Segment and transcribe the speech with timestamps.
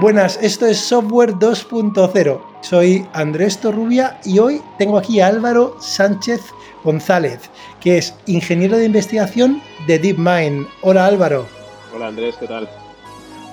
[0.00, 2.40] Buenas, esto es Software 2.0.
[2.62, 6.40] Soy Andrés Torrubia y hoy tengo aquí a Álvaro Sánchez
[6.82, 7.50] González,
[7.82, 10.66] que es ingeniero de investigación de DeepMind.
[10.80, 11.46] Hola Álvaro.
[11.94, 12.66] Hola Andrés, ¿qué tal?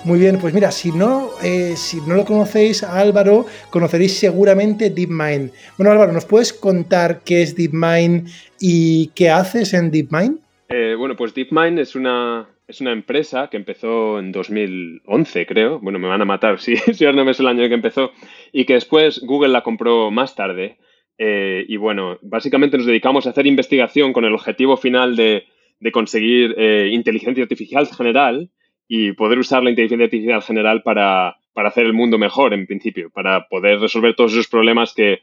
[0.04, 4.88] Muy bien, pues mira, si no, eh, si no lo conocéis a Álvaro, conoceréis seguramente
[4.88, 5.50] DeepMind.
[5.76, 8.26] Bueno Álvaro, ¿nos puedes contar qué es DeepMind
[8.58, 10.38] y qué haces en DeepMind?
[10.70, 15.80] Eh, bueno, pues DeepMind es una, es una empresa que empezó en 2011, creo.
[15.80, 18.12] Bueno, me van a matar si, si no me sé el año que empezó.
[18.52, 20.76] Y que después Google la compró más tarde.
[21.16, 25.46] Eh, y bueno, básicamente nos dedicamos a hacer investigación con el objetivo final de,
[25.92, 28.50] conseguir eh, inteligencia artificial general
[28.86, 33.48] y poder usar la inteligencia artificial general para, hacer el mundo mejor, en principio, para
[33.48, 35.20] poder resolver todos esos problemas que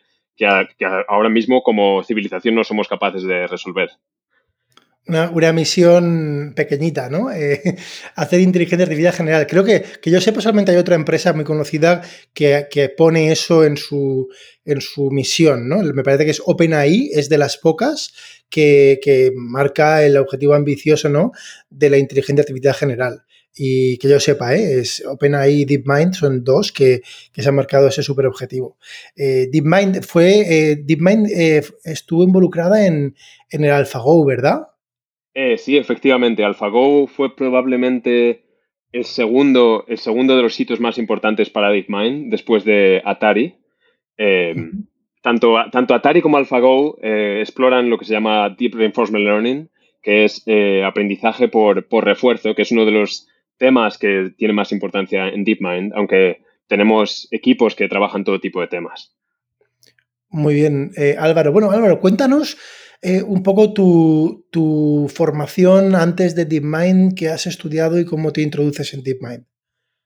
[1.08, 3.92] ahora mismo como civilización no somos capaces de resolver.
[5.08, 7.30] Una, misión pequeñita, ¿no?
[7.36, 7.76] Eh,
[8.16, 9.46] hacer inteligencia artificial general.
[9.48, 12.02] Creo que, que yo sé, solamente hay otra empresa muy conocida
[12.34, 14.28] que, pone eso en su,
[14.64, 15.84] en su misión, ¿no?
[15.84, 18.14] Me parece que es OpenAI, es de las pocas
[18.50, 21.32] que, marca el objetivo ambicioso, ¿no?
[21.70, 23.24] De la inteligencia artificial general.
[23.54, 24.80] Y que yo sepa, ¿eh?
[24.80, 27.02] es OpenAI y DeepMind son dos que,
[27.36, 28.78] se han marcado ese super objetivo.
[29.16, 31.28] Eh, DeepMind fue, DeepMind
[31.84, 33.16] estuvo involucrada en,
[33.50, 34.62] en el AlphaGo, ¿verdad?
[35.36, 36.46] Eh, sí, efectivamente.
[36.46, 38.46] AlphaGo fue probablemente
[38.94, 43.58] el segundo, el segundo de los sitios más importantes para DeepMind, después de Atari.
[44.18, 44.56] Eh,
[45.22, 49.70] tanto, tanto, Atari como AlphaGo eh, exploran lo que se llama Deep Reinforcement Learning,
[50.02, 50.46] que es
[50.86, 53.28] aprendizaje por, por refuerzo, que es uno de los
[53.58, 58.68] temas que tiene más importancia en DeepMind, aunque tenemos equipos que trabajan todo tipo de
[58.68, 59.14] temas.
[60.30, 61.52] Muy bien, Álvaro.
[61.52, 62.58] Bueno, Álvaro, cuéntanos
[63.02, 68.94] eh, un poco tu, formación antes de DeepMind, que has estudiado y cómo te introduces
[68.94, 69.46] en DeepMind.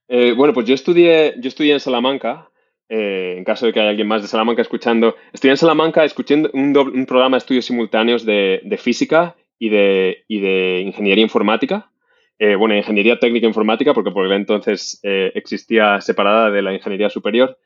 [0.08, 2.50] Eh, bueno, pues yo estudié, yo estudié en Salamanca,
[2.90, 5.16] eh, en caso de que haya alguien más de Salamanca escuchando.
[5.34, 10.40] Estudié en Salamanca escuchando un, un programa de estudios simultáneos de, física y de, y
[10.40, 11.92] de, ingeniería informática.
[12.40, 17.58] bueno, ingeniería técnica informática, porque por entonces existía separada de la ingeniería superior.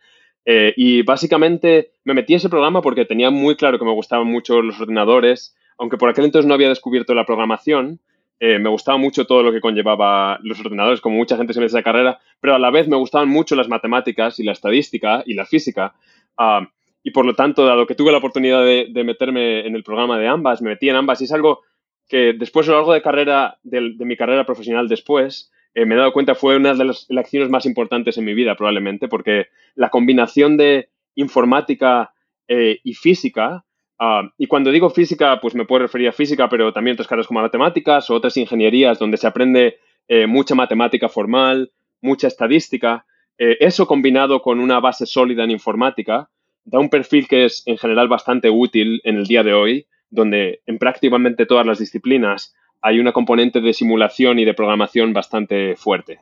[0.45, 4.27] Eh, y básicamente me metí a ese programa porque tenía muy claro que me gustaban
[4.27, 7.99] mucho los ordenadores, aunque por aquel entonces no había descubierto la programación.
[8.39, 11.67] Eh, me gustaba mucho todo lo que conllevaba los ordenadores, como mucha gente se mete
[11.69, 15.33] esa carrera, pero a la vez me gustaban mucho las matemáticas y la estadística y
[15.33, 15.93] la física.
[16.37, 16.67] Ah,
[17.03, 20.27] y por lo tanto, dado que tuve la oportunidad de, meterme en el programa de
[20.27, 21.61] ambas, me metí en ambas y es algo
[22.09, 25.97] que después a lo largo de, carrera, de mi carrera profesional después, eh, me he
[25.97, 29.89] dado cuenta fue una de las lecciones más importantes en mi vida, probablemente, porque la
[29.89, 32.13] combinación de informática
[32.47, 33.65] eh, y física,
[33.99, 37.27] ah, y cuando digo física, pues me puedo referir a física, pero también otras carreras
[37.27, 43.05] como matemáticas o otras ingenierías donde se aprende eh, mucha matemática formal, mucha estadística,
[43.35, 46.29] eso combinado con una base sólida en informática,
[46.65, 50.61] da un perfil que es en general bastante útil en el día de hoy, donde
[50.67, 56.19] en prácticamente todas las disciplinas hay una componente de simulación y de programación bastante fuerte.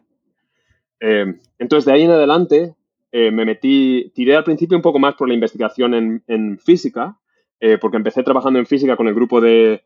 [0.99, 1.25] Eh,
[1.57, 2.75] entonces, de ahí en adelante,
[3.11, 7.17] eh, me metí, tiré al principio un poco más por la investigación en, física,
[7.59, 9.81] eh, porque empecé trabajando en física con el grupo de,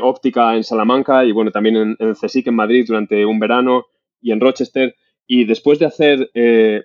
[0.00, 3.84] óptica en Salamanca y, bueno, también en, en, CSIC en Madrid durante un verano
[4.22, 4.96] y en Rochester.
[5.26, 6.30] Y después de hacer,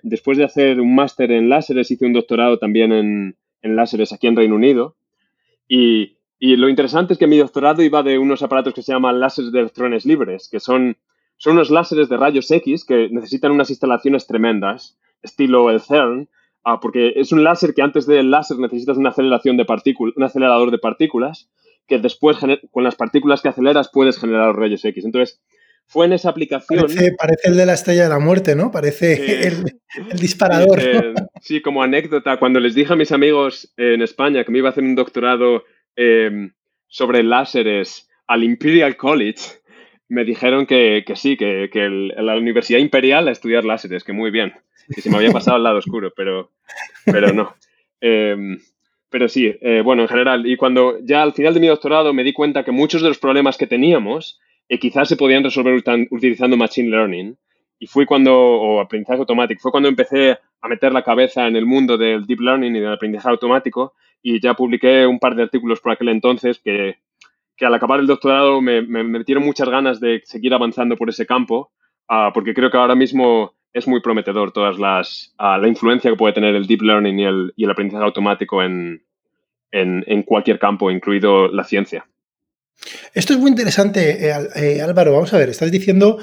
[0.02, 4.26] después de hacer un máster en láseres, hice un doctorado también en, en láseres aquí
[4.26, 4.96] en Reino Unido.
[5.66, 9.20] Y, y lo interesante es que mi doctorado iba de unos aparatos que se llaman
[9.20, 10.96] láseres de electrones libres, que son,
[11.36, 16.28] son unos láseres de rayos X que necesitan unas instalaciones tremendas, estilo el CERN,
[16.64, 20.24] ah, porque es un láser que antes del láser necesitas una aceleración de partículas, un
[20.24, 21.50] acelerador de partículas,
[21.86, 22.38] que después
[22.70, 25.04] con las partículas que aceleras puedes generar los rayos X.
[25.04, 25.40] Entonces,
[25.86, 26.80] fue en esa aplicación.
[27.18, 28.70] Parece, el de la estrella de la muerte, ¿no?
[28.70, 29.64] Parece el,
[30.18, 30.80] disparador.
[30.80, 34.68] Eh, sí, como anécdota, cuando les dije a mis amigos en España que me iba
[34.68, 35.64] a hacer un doctorado
[35.96, 36.52] Em,
[36.88, 39.40] sobre láseres al Imperial College,
[40.08, 41.68] me dijeron que, sí, que,
[42.16, 44.52] la Universidad Imperial a estudiar láseres, que muy bien,
[44.94, 46.50] que se me había pasado al lado oscuro, pero,
[47.04, 47.54] pero no.
[48.00, 48.58] Em,
[49.10, 52.24] pero sí, eh, bueno, en general, y cuando ya al final de mi doctorado me
[52.24, 56.56] di cuenta que muchos de los problemas que teníamos eh, quizás se podían resolver utilizando
[56.56, 57.36] Machine Learning,
[57.78, 61.66] y fui cuando, o aprendizaje automático, fue cuando empecé a meter la cabeza en el
[61.66, 65.80] mundo del Deep Learning y del aprendizaje automático, y ya publiqué un par de artículos
[65.80, 66.96] por aquel entonces que,
[67.60, 71.72] al acabar el doctorado me, metieron muchas ganas de seguir avanzando por ese campo,
[72.08, 76.16] ah, porque creo que ahora mismo es muy prometedor todas las ah, la influencia que
[76.16, 79.02] puede tener el deep learning y el, y el aprendizaje automático en,
[79.74, 82.06] en, cualquier campo, incluido la ciencia.
[83.12, 85.12] Esto es muy interesante, eh, eh, Álvaro.
[85.12, 86.18] Vamos a ver, estás diciendo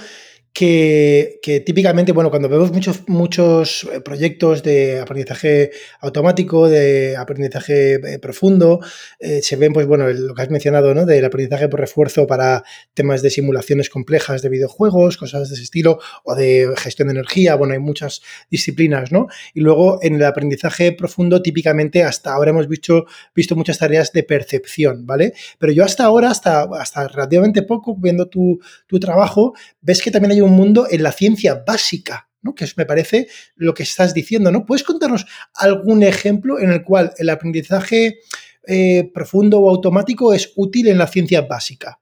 [0.53, 5.71] que, típicamente, bueno, cuando vemos muchos, muchos eh, proyectos de aprendizaje
[6.01, 8.81] automático, de aprendizaje eh, profundo,
[9.19, 11.05] eh, se ven, pues bueno, lo que has mencionado, ¿no?
[11.05, 12.63] Del aprendizaje por refuerzo para
[12.93, 17.55] temas de simulaciones complejas de videojuegos, cosas de ese estilo, o de gestión de energía,
[17.55, 19.27] bueno, hay muchas disciplinas, ¿no?
[19.53, 24.23] Y luego en el aprendizaje profundo, típicamente hasta ahora hemos visto, visto muchas tareas de
[24.23, 25.33] percepción, ¿vale?
[25.59, 30.31] Pero yo hasta ahora, hasta, hasta relativamente poco, viendo tu, tu trabajo, ves que también
[30.33, 32.55] hay un mundo en la ciencia básica, ¿no?
[32.55, 34.51] que me parece lo que estás diciendo.
[34.51, 34.65] ¿no?
[34.65, 38.19] ¿Puedes contarnos algún ejemplo en el cual el aprendizaje
[38.67, 41.99] eh, profundo o automático es útil en la ciencia básica?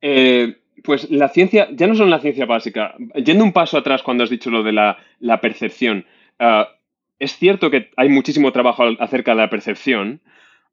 [0.00, 4.24] Eh, pues la ciencia, ya no son la ciencia básica, yendo un paso atrás cuando
[4.24, 6.06] has dicho lo de la, percepción,
[6.38, 6.68] ah,
[7.18, 10.22] es cierto que hay muchísimo trabajo acerca de la percepción,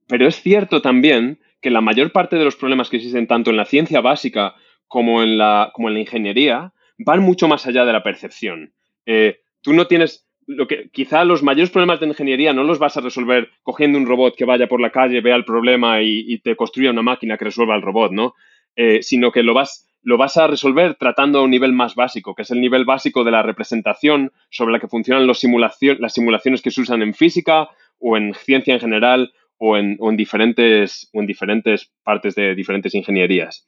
[0.07, 3.57] pero es cierto también que la mayor parte de los problemas que existen tanto en
[3.57, 4.55] la ciencia básica
[4.87, 8.73] como en la, como en la ingeniería van mucho más allá de la percepción.
[9.05, 12.97] Eh, tú no tienes lo que quizá los mayores problemas de ingeniería no los vas
[12.97, 16.55] a resolver cogiendo un robot que vaya por la calle, vea el problema y, te
[16.55, 18.33] construya una máquina que resuelva el robot, ¿no?
[18.75, 22.33] Eh, sino que lo vas, lo vas a resolver tratando a un nivel más básico,
[22.33, 26.71] que es el nivel básico de la representación sobre la que funcionan las simulaciones que
[26.71, 27.69] se usan en física
[27.99, 33.67] o en ciencia en general o en, diferentes, o en diferentes partes de diferentes ingenierías.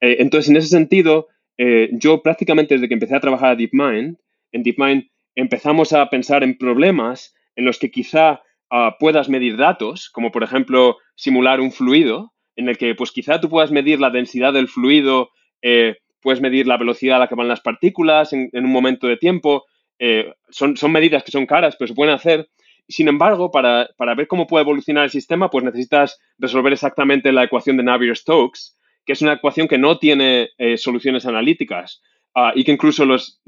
[0.00, 1.28] Eh, entonces, en ese sentido,
[1.62, 4.16] eh, yo prácticamente desde que empecé a trabajar a DeepMind,
[4.52, 8.40] en DeepMind empezamos a pensar en problemas en los que quizá
[8.70, 13.42] ah, puedas medir datos, como por ejemplo simular un fluido, en el que pues quizá
[13.42, 17.34] tú puedas medir la densidad del fluido, eh, puedes medir la velocidad a la que
[17.34, 19.66] van las partículas en, un momento de tiempo.
[19.98, 22.48] Eh, son, son, medidas que son caras, pero se pueden hacer.
[22.88, 27.44] Sin embargo, para, para, ver cómo puede evolucionar el sistema, pues necesitas resolver exactamente la
[27.44, 28.79] ecuación de Navier-Stokes,
[29.10, 32.00] que es una ecuación que no tiene eh, soluciones analíticas
[32.36, 33.40] ah, y que incluso los,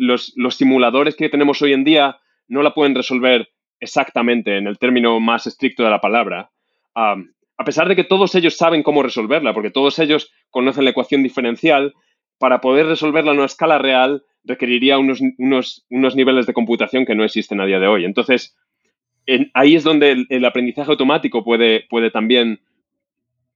[0.51, 2.19] simuladores que tenemos hoy en día
[2.49, 3.49] no la pueden resolver
[3.79, 6.51] exactamente en el término más estricto de la palabra.
[6.97, 7.15] Ah,
[7.57, 11.23] a pesar de que todos ellos saben cómo resolverla, porque todos ellos conocen la ecuación
[11.23, 11.95] diferencial,
[12.39, 17.23] para poder resolverla en una escala real requeriría unos, unos, niveles de computación que no
[17.23, 18.05] existen a día de hoy.
[18.05, 18.57] Entonces,
[19.55, 22.59] ahí es donde el, aprendizaje automático puede, puede también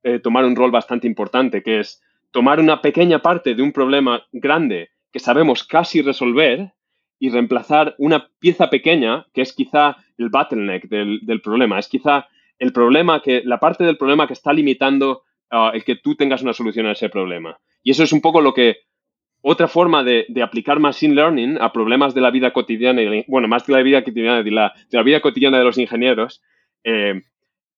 [0.06, 2.00] eh, tomar un rol bastante importante, que es
[2.30, 6.74] tomar una pequeña parte de un problema grande que sabemos casi resolver
[7.18, 12.28] y reemplazar una pieza pequeña, que es quizá el bottleneck del, problema, es quizá
[12.60, 16.40] el problema que, la parte del problema que está limitando ah, el que tú tengas
[16.40, 17.58] una solución a ese problema.
[17.82, 18.76] Y eso es un poco lo que,
[19.42, 23.72] otra forma de, aplicar Machine Learning a problemas de la vida cotidiana, bueno, más de
[23.72, 26.44] la vida cotidiana, de la, de la vida cotidiana de los ingenieros,
[26.84, 27.22] eh,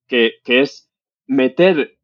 [0.06, 0.92] que, que es
[1.26, 1.97] meter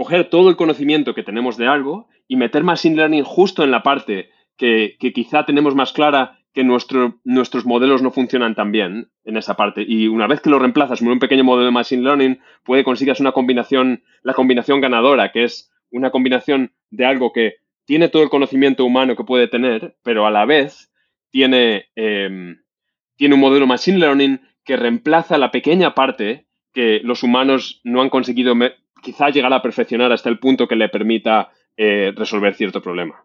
[0.00, 3.82] coger todo el conocimiento que tenemos de algo y meter Machine Learning justo en la
[3.82, 9.56] parte que, quizá tenemos más clara que nuestros modelos no funcionan tan bien en esa
[9.56, 9.84] parte.
[9.86, 13.20] Y una vez que lo reemplazas con un pequeño modelo de Machine Learning, puede consigas
[13.20, 18.30] una combinación, la combinación ganadora, que es una combinación de algo que tiene todo el
[18.30, 20.90] conocimiento humano que puede tener, pero a la vez
[21.28, 22.62] tiene, em,
[23.16, 28.08] tiene un modelo Machine Learning que reemplaza la pequeña parte que los humanos no han
[28.08, 28.54] conseguido
[29.02, 33.24] quizá llegar a perfeccionar hasta el punto que le permita eh, resolver cierto problema.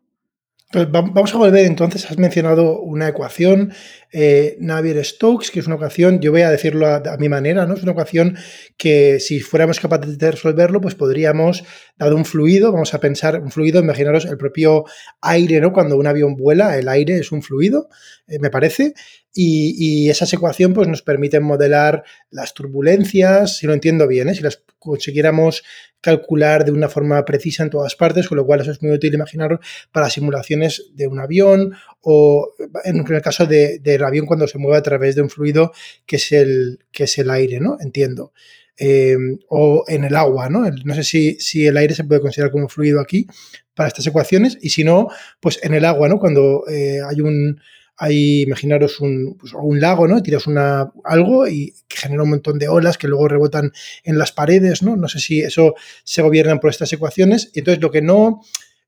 [0.72, 3.72] Pues vamos a volver entonces, has mencionado una ecuación,
[4.18, 7.74] eh, Navier-Stokes, que es una ecuación, yo voy a decirlo a, mi manera, ¿no?
[7.74, 8.38] Es una ecuación
[8.78, 11.66] que si fuéramos capaces de resolverlo, pues podríamos,
[11.98, 14.86] dado un fluido, vamos a pensar un fluido, imaginaros el propio
[15.20, 15.74] aire, ¿no?
[15.74, 17.90] Cuando un avión vuela, el aire es un fluido,
[18.28, 18.94] eh, me parece,
[19.38, 24.36] y, esa ecuación pues, nos permite modelar las turbulencias, si lo entiendo bien, ¿eh?
[24.36, 25.62] si las consiguiéramos
[26.00, 29.14] calcular de una forma precisa en todas partes, con lo cual eso es muy útil
[29.14, 29.60] imaginar
[29.92, 32.54] para simulaciones de un avión o
[32.84, 35.72] en el caso del avión cuando se mueve a través de un fluido
[36.06, 37.78] que es el, que es el aire, ¿no?
[37.80, 38.32] Entiendo.
[38.78, 39.16] Eh,
[39.48, 40.70] o en el agua, ¿no?
[40.84, 43.26] no sé si, si, el aire se puede considerar como fluido aquí
[43.74, 45.08] para estas ecuaciones y si no,
[45.40, 46.20] pues en el agua, ¿no?
[46.20, 47.62] Cuando eh, hay un,
[47.98, 50.22] hay, imaginaros un, pues, un lago, ¿no?
[50.22, 53.72] Tiras una, algo y genera un montón de olas que luego rebotan
[54.04, 54.96] en las paredes, ¿no?
[54.98, 57.52] No sé si eso se gobiernan por estas ecuaciones.
[57.54, 58.42] Y entonces lo que no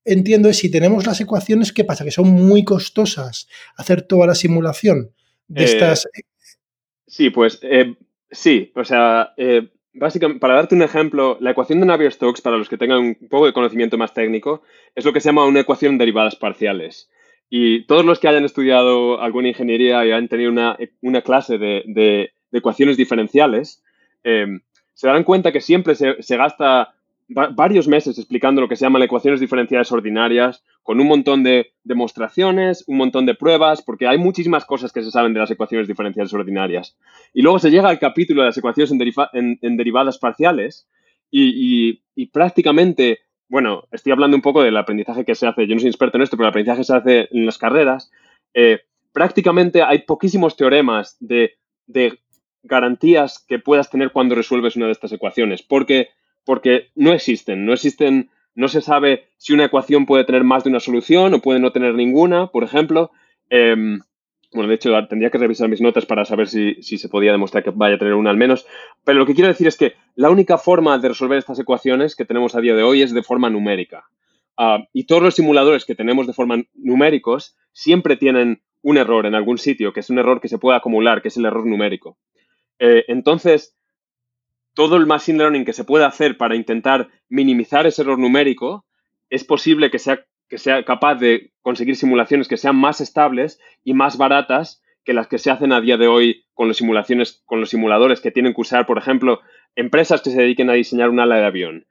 [0.08, 2.04] entiendo es si tenemos las ecuaciones, ¿qué pasa?
[2.04, 5.12] Que son muy costosas hacer toda la simulación
[5.48, 6.08] de eh, estas.
[7.06, 7.96] Sí, pues eh,
[8.32, 12.70] sí, o sea, eh, básicamente, para darte un ejemplo, la ecuación de Navier-Stokes, para los
[12.70, 14.64] que tengan un poco de conocimiento más técnico,
[14.96, 17.10] es lo que se llama una ecuación de derivadas parciales.
[17.50, 22.98] Y todos los que hayan estudiado alguna ingeniería y han tenido una, clase de, ecuaciones
[22.98, 23.84] diferenciales,
[24.24, 24.62] em,
[24.94, 26.96] se darán cuenta que siempre se, gasta
[27.30, 32.86] varios meses explicando lo que se llaman ecuaciones diferenciales ordinarias, con un montón de demostraciones,
[32.88, 36.34] un montón de pruebas, porque hay muchísimas cosas que se saben de las ecuaciones diferenciales
[36.34, 36.98] ordinarias.
[37.34, 38.94] Y luego se llega al capítulo de las ecuaciones
[39.34, 40.88] en, derivadas parciales
[41.30, 42.00] y,
[42.32, 43.20] prácticamente,
[43.50, 46.24] bueno, estoy hablando un poco del aprendizaje que se hace, yo no soy experto en
[46.24, 48.10] esto, pero el aprendizaje se hace en las carreras.
[48.54, 48.80] Eh,
[49.12, 51.58] prácticamente hay poquísimos teoremas de,
[51.88, 52.20] de
[52.64, 56.10] garantías que puedas tener cuando resuelves una de estas ecuaciones, porque
[56.48, 60.70] porque no existen, no existen, no se sabe si una ecuación puede tener más de
[60.70, 63.12] una solución o puede no tener ninguna, por ejemplo.
[63.50, 64.00] Em,
[64.54, 67.72] bueno, de hecho, tendría que revisar mis notas para saber si, se podía demostrar que
[67.72, 68.66] vaya a tener una al menos.
[69.04, 72.24] Pero lo que quiero decir es que la única forma de resolver estas ecuaciones que
[72.24, 74.06] tenemos a día de hoy es de forma numérica.
[74.56, 79.36] Ah, y todos los simuladores que tenemos de forma numéricos siempre tienen un error en
[79.36, 82.18] algún sitio, que es un error que se puede acumular, que es el error numérico.
[82.80, 83.77] Eh, entonces,
[84.78, 88.86] todo el machine learning que se puede hacer para intentar minimizar ese error numérico,
[89.28, 93.96] es posible que sea, que sea capaz de conseguir simulaciones que sean más estables y
[93.96, 97.60] más baratas que las que se hacen a día de hoy con los simulaciones, con
[97.60, 99.42] los simuladores que tienen que usar, por ejemplo,
[99.76, 101.88] empresas que se dediquen a diseñar un ala de avión,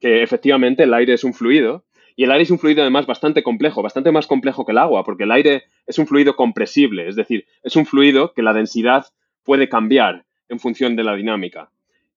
[0.00, 1.84] que efectivamente el aire es un fluido,
[2.16, 5.04] y el aire es un fluido además bastante complejo, bastante más complejo que el agua,
[5.04, 9.06] porque el aire es un fluido compresible, es decir, es un fluido que la densidad
[9.44, 11.70] puede cambiar en función de la dinámica.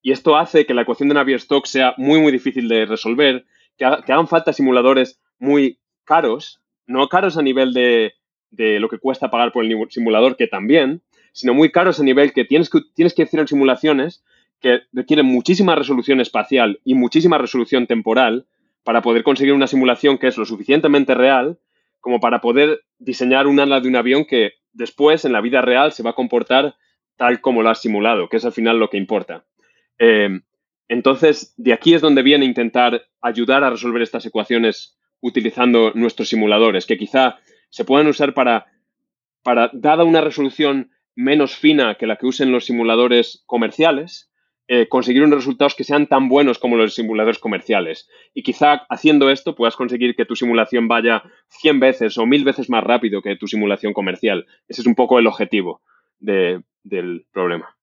[0.06, 3.86] Y esto hace que la ecuación de Navier-Stokes sea muy, muy difícil de resolver, que,
[3.86, 8.14] hagan falta simuladores muy caros, no caros a nivel de,
[8.52, 11.02] lo que cuesta pagar por el simulador, que también,
[11.34, 14.24] sino muy caros a nivel que tienes que, tienes que hacer simulaciones
[14.62, 18.46] que requieren muchísima resolución espacial y muchísima resolución temporal
[18.84, 21.58] para poder conseguir una simulación que es lo suficientemente real
[22.00, 25.94] como para poder diseñar un ala de un avión que después en la vida real
[25.94, 26.76] se va a comportar
[27.18, 29.46] tal como lo has simulado, que es al final lo que importa.
[30.00, 30.30] Eh,
[30.88, 36.86] entonces, de aquí es donde viene intentar ayudar a resolver estas ecuaciones utilizando nuestros simuladores,
[36.86, 38.68] que quizá se puedan usar para,
[39.44, 44.32] para dada una resolución menos fina que la que usen los simuladores comerciales,
[44.68, 48.10] eh, conseguir unos resultados que sean tan buenos como los simuladores comerciales.
[48.34, 52.70] Y quizá haciendo esto puedas conseguir que tu simulación vaya 100 veces o 1000 veces
[52.70, 54.48] más rápido que tu simulación comercial.
[54.68, 55.82] Ese es un poco el objetivo
[56.20, 57.75] del problema.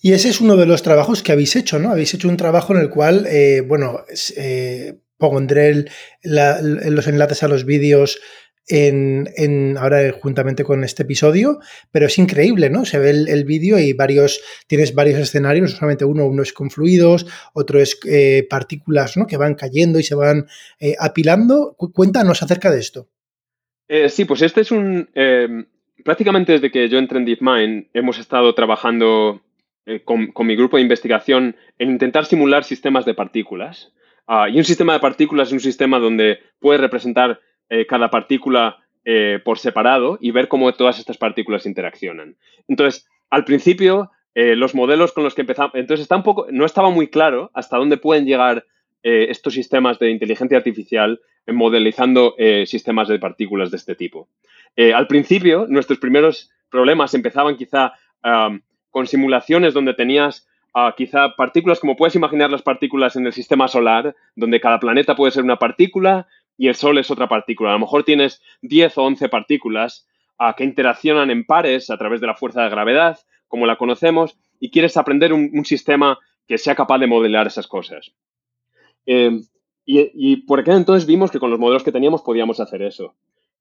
[0.00, 1.90] Y ese es uno de los trabajos que habéis hecho, ¿no?
[1.90, 4.04] Habéis hecho un trabajo en el cual, eh, bueno,
[4.36, 5.86] eh, pondré
[6.22, 8.20] los enlaces a los vídeos
[8.68, 11.60] en, ahora juntamente con este episodio,
[11.92, 12.84] pero es increíble, ¿no?
[12.84, 17.26] Se ve el, vídeo y varios, tienes varios escenarios, solamente uno, uno es con fluidos,
[17.54, 19.26] otro es eh, partículas, ¿no?
[19.26, 20.46] Que van cayendo y se van
[20.98, 21.76] apilando.
[21.76, 23.08] Cuéntanos acerca de esto.
[24.08, 25.08] sí, pues este es un...
[26.04, 29.45] prácticamente desde que yo entré en DeepMind hemos estado trabajando
[29.88, 33.92] eh, con, mi grupo de investigación en intentar simular sistemas de partículas.
[34.26, 37.38] Ah, y un sistema de partículas es un sistema donde puedes representar
[37.68, 42.36] eh, cada partícula eh, por separado y ver cómo todas estas partículas interaccionan.
[42.66, 46.90] Entonces, al principio, los modelos con los que empezamos, entonces está un poco, no estaba
[46.90, 48.66] muy claro hasta dónde pueden llegar
[49.02, 54.28] estos sistemas de inteligencia artificial modelizando sistemas de partículas de este tipo.
[54.94, 57.94] al principio, nuestros primeros problemas empezaban quizá
[58.96, 63.68] con simulaciones donde tenías ah, quizá partículas, como puedes imaginar las partículas en el sistema
[63.68, 67.68] solar, donde cada planeta puede ser una partícula y el Sol es otra partícula.
[67.68, 72.22] A lo mejor tienes 10 o 11 partículas ah, que interaccionan en pares a través
[72.22, 76.74] de la fuerza de gravedad, como la conocemos, y quieres aprender un, sistema que sea
[76.74, 78.12] capaz de modelar esas cosas.
[79.04, 79.42] Em,
[79.84, 83.14] y, por aquel entonces vimos que con los modelos que teníamos podíamos hacer eso.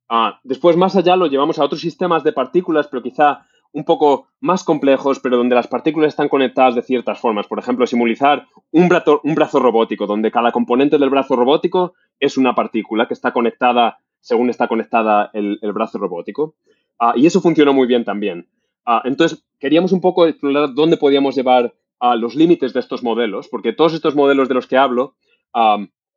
[0.08, 4.30] Ah, después, más allá, lo llevamos a otros sistemas de partículas, pero quizá un poco
[4.40, 7.46] más complejos, pero donde las partículas están conectadas de ciertas formas.
[7.46, 13.06] Por ejemplo, simulizar un brazo, robótico, donde cada componente del brazo robótico es una partícula
[13.06, 16.56] que está conectada según está conectada el, brazo robótico.
[16.98, 18.48] Ah, y eso funcionó muy bien también.
[18.86, 23.50] Ah, entonces, queríamos un poco explorar dónde podíamos llevar a los límites de estos modelos,
[23.50, 25.16] porque todos estos modelos de los que hablo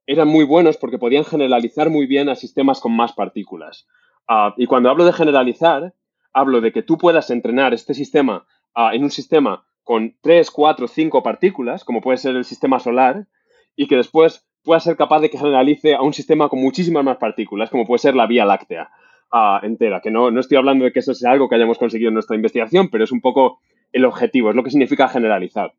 [0.07, 3.89] eran muy buenos porque podían generalizar muy bien a sistemas con más partículas.
[4.29, 5.93] Ah, y cuando hablo de generalizar,
[6.33, 10.87] hablo de que tú puedas entrenar este sistema ah, en un sistema con 3, 4,
[10.87, 13.27] 5 partículas, como puede ser el sistema solar,
[13.75, 17.17] y que después pueda ser capaz de que generalice a un sistema con muchísimas más
[17.17, 18.91] partículas, como puede ser la Vía Láctea
[19.33, 20.01] ah, entera.
[20.01, 22.37] Que no, no estoy hablando de que eso sea algo que hayamos conseguido en nuestra
[22.37, 23.61] investigación, pero es un poco
[23.93, 25.73] el objetivo, es lo que significa generalizar.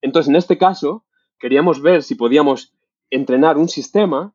[0.00, 1.04] Entonces, en este caso,
[1.38, 2.74] queríamos ver si podíamos
[3.10, 4.32] entrenar un sistema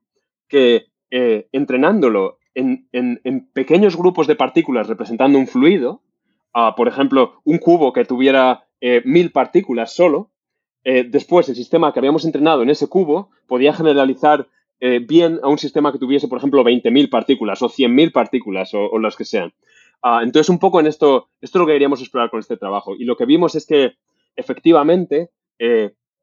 [0.47, 6.01] que, eh, entrenándolo en, pequeños grupos de partículas representando un fluido,
[6.75, 10.31] por ejemplo, un cubo que tuviera eh, mil partículas solo,
[10.83, 14.47] después el sistema que habíamos entrenado en ese cubo podía generalizar
[15.07, 19.15] bien a un sistema que tuviese, por ejemplo, 20.000 partículas o 100.000 partículas o, las
[19.15, 19.51] que sean.
[20.03, 22.95] Ah, entonces, un poco en esto, esto es lo que queríamos explorar con este trabajo.
[22.95, 23.93] Y lo que vimos es que
[24.35, 25.31] efectivamente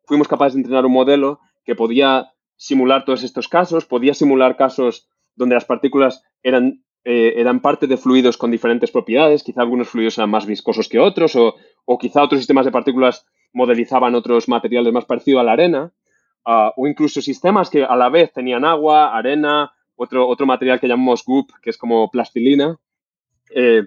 [0.04, 5.08] fuimos capaces de entrenar un modelo que podía simular todos estos casos, podía simular casos
[5.34, 10.18] donde las partículas eran, eh, eran parte de fluidos con diferentes propiedades, quizá algunos fluidos
[10.18, 11.54] eran más viscosos que otros, o,
[11.98, 15.92] quizá otros sistemas de partículas modelizaban otros materiales más parecidos a la arena,
[16.44, 20.88] ah, o incluso sistemas que a la vez tenían agua, arena, otro, otro material que
[20.88, 22.78] llamamos goop, que es como plastilina,
[23.54, 23.82] eh,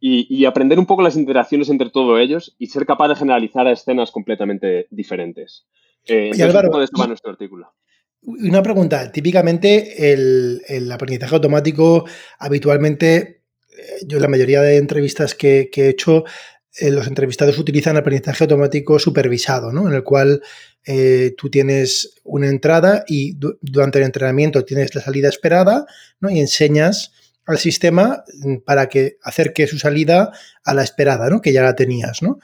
[0.00, 3.72] y, aprender un poco las interacciones entre todos ellos y ser capaz de generalizar a
[3.72, 5.66] escenas completamente diferentes.
[6.06, 6.30] Eh,
[7.08, 7.72] nuestro artículo.
[8.22, 12.04] Una pregunta, típicamente el, aprendizaje automático
[12.38, 16.24] habitualmente, eh, yo en la mayoría de entrevistas que, he hecho,
[16.78, 19.88] eh, los entrevistados utilizan aprendizaje automático supervisado, ¿no?
[19.88, 20.42] En el cual
[20.84, 25.86] eh, tú tienes una entrada y durante el entrenamiento tienes la salida esperada,
[26.20, 26.28] ¿no?
[26.28, 27.12] Y enseñas
[27.48, 30.30] al sistema mm, para que acerque su salida
[30.62, 31.40] a la esperada, ¿no?
[31.40, 32.38] Que ya la tenías, ¿no?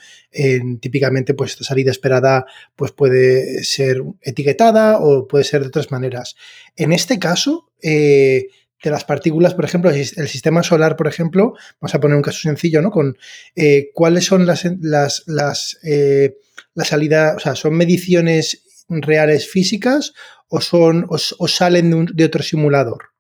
[0.81, 2.45] típicamente, pues esta salida esperada
[2.75, 6.35] pues puede ser etiquetada o puede ser de otras maneras.
[6.75, 8.49] En este caso, eh,
[8.83, 12.41] de las partículas, por ejemplo, el sistema solar, por ejemplo, vamos a poner un caso
[12.41, 12.91] sencillo, ¿no?
[12.91, 13.17] Con
[13.55, 16.37] eh, cuáles son las, las, eh,
[16.75, 20.13] la salida, o sea, ¿son mediciones reales físicas
[20.49, 23.14] o son o, salen de otro simulador?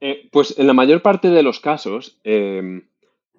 [0.00, 2.88] Eh, pues en la mayor parte de los casos em,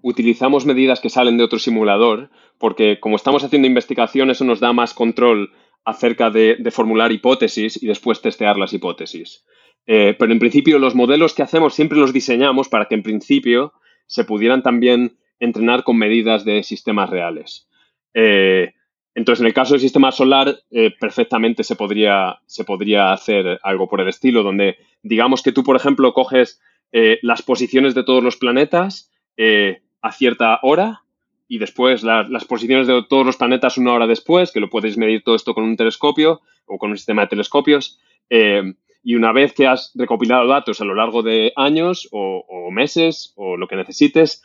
[0.02, 4.72] utilizamos medidas que salen de otro simulador porque como estamos haciendo investigación eso nos da
[4.72, 5.52] más control
[5.84, 9.46] acerca de, formular hipótesis y después testear las hipótesis.
[9.88, 13.74] Eh, pero en principio los modelos que hacemos siempre los diseñamos para que en principio
[14.08, 17.68] se pudieran también entrenar con medidas de sistemas reales.
[18.14, 18.75] Eh,
[19.16, 20.60] entonces, en el caso del sistema solar,
[21.00, 25.78] perfectamente se podría, se podría hacer algo por el estilo, donde digamos que tú, por
[25.78, 26.60] ejemplo, coges
[26.98, 31.04] eh, las posiciones de todos los planetas eh, a cierta hora
[31.46, 35.22] y después las posiciones de todos los planetas una hora después, que lo puedes medir
[35.22, 38.00] todo esto con un telescopio o con un sistema de telescopios.
[38.30, 43.34] Eh, y una vez que has recopilado datos a lo largo de años o, meses
[43.36, 44.42] o lo que necesites,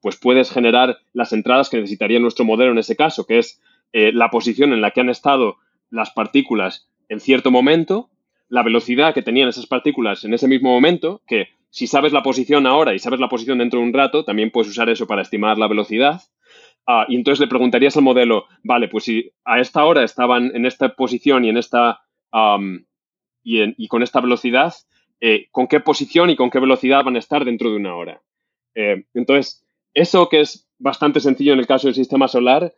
[0.00, 4.30] pues puedes generar las entradas que necesitaría nuestro modelo en ese caso, que es la
[4.30, 5.56] posición en la que han estado
[5.90, 8.10] las partículas en cierto momento
[8.50, 12.66] la velocidad que tenían esas partículas en ese mismo momento, que si sabes la posición
[12.66, 15.56] ahora y sabes la posición dentro de un rato, también puedes usar eso para estimar
[15.56, 16.20] la velocidad.
[16.86, 20.66] Ah, y entonces le preguntarías al modelo, vale, pues si a esta hora estaban en
[20.66, 22.00] esta posición y en esta
[23.44, 24.74] y, con esta velocidad,
[25.20, 28.20] eh, ¿con qué posición y con qué velocidad van a estar dentro de una hora?
[28.74, 32.74] Eh, entonces, eso que es bastante sencillo en el caso del sistema solar,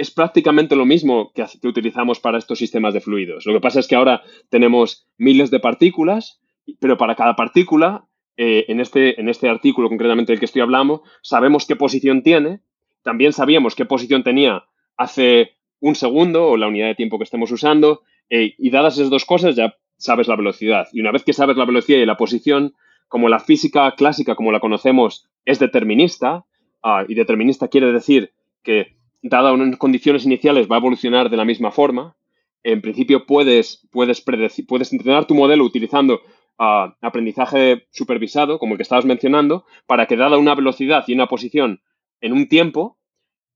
[0.00, 3.44] es prácticamente lo mismo que, utilizamos para estos sistemas de fluidos.
[3.44, 6.40] Lo que pasa es que ahora tenemos miles de partículas,
[6.80, 8.06] pero para cada partícula,
[8.38, 12.62] eh, en, este, en este artículo concretamente del que estoy hablando, sabemos qué posición tiene,
[13.02, 14.64] también sabíamos qué posición tenía
[14.96, 19.10] hace un segundo o la unidad de tiempo que estemos usando, eh, y dadas esas
[19.10, 20.88] dos cosas ya sabes la velocidad.
[20.94, 22.72] Y una vez que sabes la velocidad y la posición,
[23.06, 26.46] como la física clásica, como la conocemos, es determinista,
[26.82, 28.32] ah, y determinista quiere decir
[28.62, 32.16] que dada unas condiciones iniciales, va a evolucionar de la misma forma.
[32.62, 34.22] En principio, puedes, puedes,
[34.66, 36.20] puedes entrenar tu modelo utilizando
[36.58, 41.26] ah, aprendizaje supervisado, como el que estabas mencionando, para que dada una velocidad y una
[41.26, 41.80] posición
[42.20, 42.98] en un tiempo,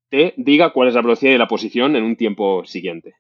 [0.09, 3.15] te diga cuál es la velocidad y la posición en un tiempo siguiente.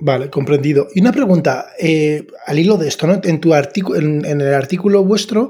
[0.00, 0.88] Vale, comprendido.
[0.94, 3.18] Y una pregunta, eh, al hilo de esto, ¿no?
[3.22, 5.48] En, tu artículo, en, el artículo vuestro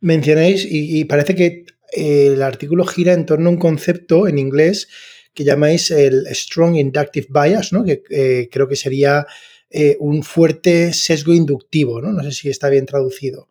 [0.00, 4.88] mencionáis, y, parece que el artículo gira en torno a un concepto en inglés
[5.34, 7.84] que llamáis el Strong Inductive Bias, ¿no?
[7.84, 9.26] que eh, creo que sería
[9.70, 12.12] eh, un fuerte sesgo inductivo, ¿no?
[12.12, 13.48] no sé si está bien traducido.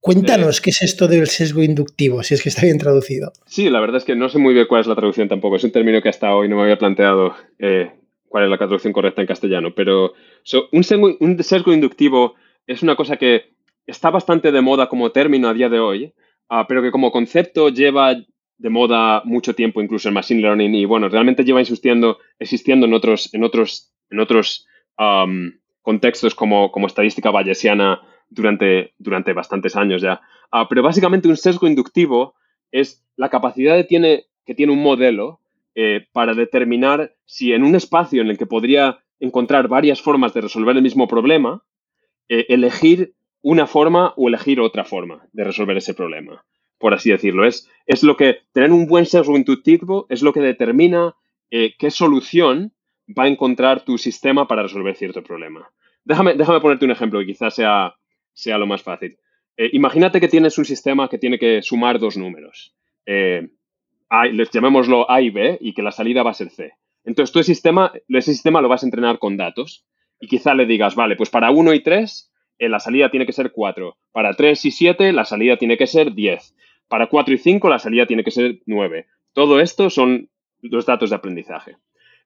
[0.00, 3.32] Cuéntanos qué es esto del sesgo inductivo, si es que está bien traducido.
[3.46, 5.56] Sí, la verdad es que no sé muy bien cuál es la traducción tampoco.
[5.56, 7.90] Es un término que hasta hoy no me había planteado eh,
[8.28, 9.74] cuál es la traducción correcta en castellano.
[9.74, 10.14] Pero
[10.72, 13.50] un, un sesgo inductivo es una cosa que
[13.86, 16.12] está bastante de moda como término a día de hoy,
[16.48, 18.16] Ah, pero que como concepto lleva
[18.58, 22.94] de moda mucho tiempo, incluso el Machine Learning, y bueno, realmente lleva existiendo, existiendo en
[22.94, 24.66] otros, en otros, en otros
[25.82, 30.20] contextos como, como estadística bayesiana durante, durante bastantes años ya.
[30.50, 32.34] Ah, pero básicamente un sesgo inductivo
[32.72, 35.40] es la capacidad que tiene, que tiene un modelo
[35.74, 40.40] eh, para determinar si en un espacio en el que podría encontrar varias formas de
[40.40, 41.62] resolver el mismo problema,
[42.28, 46.44] eh, elegir una forma o elegir otra forma de resolver ese problema,
[46.78, 47.46] por así decirlo.
[47.46, 51.14] Es, es lo que, tener un buen sesgo intuitivo es lo que determina
[51.50, 52.72] eh, qué solución
[53.18, 55.70] va a encontrar tu sistema para resolver cierto problema.
[56.04, 57.94] Déjame, déjame ponerte un ejemplo que quizás sea,
[58.32, 59.18] sea lo más fácil.
[59.56, 62.74] Eh, imagínate que tienes un sistema que tiene que sumar dos números.
[63.06, 63.48] Eh,
[64.32, 66.72] les llamémoslo A y B y que la salida va a ser C.
[67.04, 69.86] Entonces, tu sistema, ese sistema lo vas a entrenar con datos
[70.20, 73.32] y quizá le digas, vale, pues para 1 y 3 eh, la salida tiene que
[73.32, 73.96] ser 4.
[74.12, 76.54] Para 3 y 7 la salida tiene que ser 10.
[76.88, 79.06] Para 4 y 5 la salida tiene que ser 9.
[79.32, 80.28] Todo esto son
[80.60, 81.76] los datos de aprendizaje.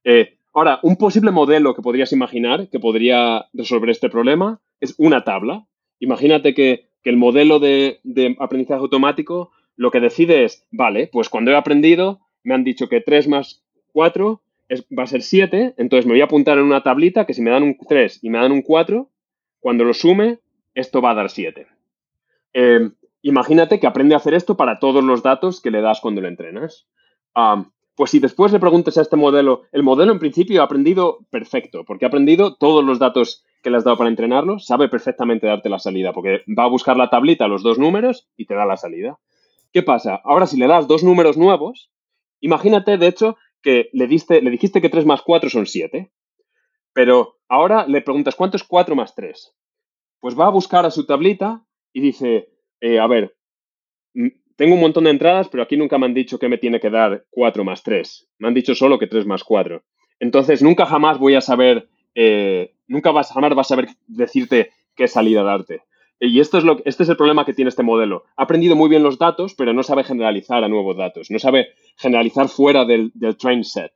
[0.04, 5.24] Eh, ahora, un posible modelo que podrías imaginar que podría resolver este problema es una
[5.24, 5.66] tabla.
[6.00, 7.98] Imagínate que, el modelo de,
[8.38, 13.00] aprendizaje automático lo que decide es, vale, pues cuando he aprendido me han dicho que
[13.00, 14.40] 3 más 4
[14.96, 17.50] va a ser 7, entonces me voy a apuntar en una tablita que si me
[17.50, 19.10] dan un 3 y me dan un 4,
[19.62, 20.40] cuando lo sume,
[20.74, 21.68] esto va a dar 7.
[22.52, 22.90] Eh,
[23.22, 26.28] imagínate que aprende a hacer esto para todos los datos que le das cuando lo
[26.28, 26.88] entrenas.
[27.94, 31.84] pues si después le preguntas a este modelo, el modelo en principio ha aprendido perfecto,
[31.86, 35.68] porque ha aprendido todos los datos que le has dado para entrenarlo, sabe perfectamente darte
[35.68, 38.76] la salida, porque va a buscar la tablita, los dos números, y te da la
[38.76, 39.20] salida.
[39.72, 40.20] ¿Qué pasa?
[40.24, 41.92] Ahora si le das dos números nuevos,
[42.40, 46.10] imagínate, de hecho, que le, le dijiste que 3 más 4 son 7,
[46.92, 49.54] pero ahora le preguntas, ¿cuánto es 4 más 3?
[50.20, 51.62] Pues va a buscar a su tablita
[51.92, 52.48] y dice,
[52.80, 53.36] eh, a ver,
[54.14, 56.80] mm, tengo un montón de entradas, pero aquí nunca me han dicho que me tiene
[56.80, 58.30] que dar 4 más 3.
[58.38, 59.82] Me han dicho solo que 3 más 4.
[60.18, 65.06] Entonces, nunca jamás voy a saber, eh, nunca vas, jamás vas a saber decirte qué
[65.06, 65.82] salida darte.
[66.20, 68.24] Y esto es lo, este es el problema que tiene este modelo.
[68.36, 71.30] Ha aprendido muy bien los datos, pero no sabe generalizar a nuevos datos.
[71.30, 73.92] No sabe generalizar fuera del, del train set.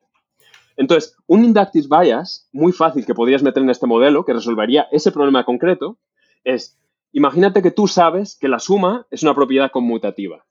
[0.77, 5.11] Entonces, un inductive bias muy fácil que podrías meter en este modelo, que resolvería ese
[5.11, 5.99] problema concreto,
[6.45, 6.79] es,
[7.12, 10.45] imagínate que tú sabes que la suma es una propiedad conmutativa.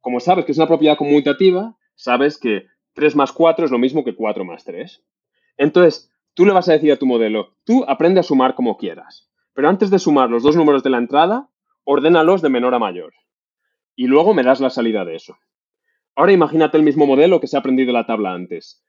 [0.00, 4.04] Como sabes que es una propiedad conmutativa, sabes que 3 más 4 es lo mismo
[4.04, 5.02] que 4 más 3.
[5.58, 9.30] Entonces, tú le vas a decir a tu modelo, tú aprende a sumar como quieras,
[9.52, 11.48] pero antes de sumar los dos números de la entrada,
[11.84, 13.12] ordénalos de menor a mayor.
[13.96, 15.36] Y luego me das la salida de eso.
[16.16, 18.83] Ahora imagínate el mismo modelo que se ha aprendido en la tabla antes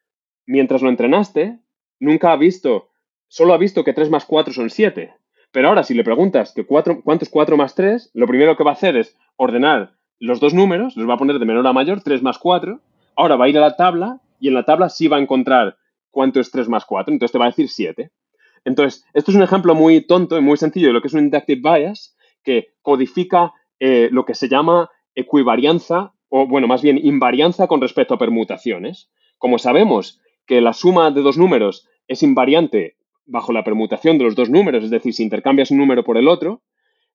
[0.45, 1.59] mientras lo entrenaste,
[1.99, 2.89] nunca ha visto,
[3.27, 5.13] solo ha visto que 3 más 4 son 7.
[5.51, 8.71] Pero ahora, si le preguntas que cuánto es 4 más 3, lo primero que va
[8.71, 12.01] a hacer es ordenar los dos números, los va a poner de menor a mayor,
[12.01, 12.79] 3 más 4.
[13.15, 15.77] Ahora va a ir a la tabla y en la tabla sí va a encontrar
[16.11, 18.11] cuánto es 3 más 4, entonces te va a decir 7.
[18.63, 21.21] Entonces, esto es un ejemplo muy tonto y muy sencillo de lo que es un
[21.21, 27.67] inductive bias que codifica eh, lo que se llama equivarianza, o bueno, más bien invarianza
[27.67, 29.09] con respecto a permutaciones.
[29.37, 34.35] Como sabemos que la suma de dos números es invariante bajo la permutación de los
[34.35, 36.61] dos números, es decir, si intercambias un número por el otro,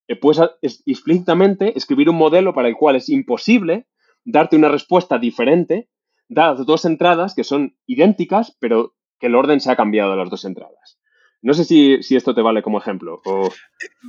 [0.08, 0.42] eh, puedes
[0.86, 3.86] explícitamente escribir un modelo para el cual es imposible
[4.24, 5.88] darte una respuesta diferente
[6.30, 10.30] dadas dos entradas que son idénticas, pero que el orden se ha cambiado de las
[10.30, 10.99] dos entradas.
[11.42, 13.22] No sé si, esto te vale como ejemplo.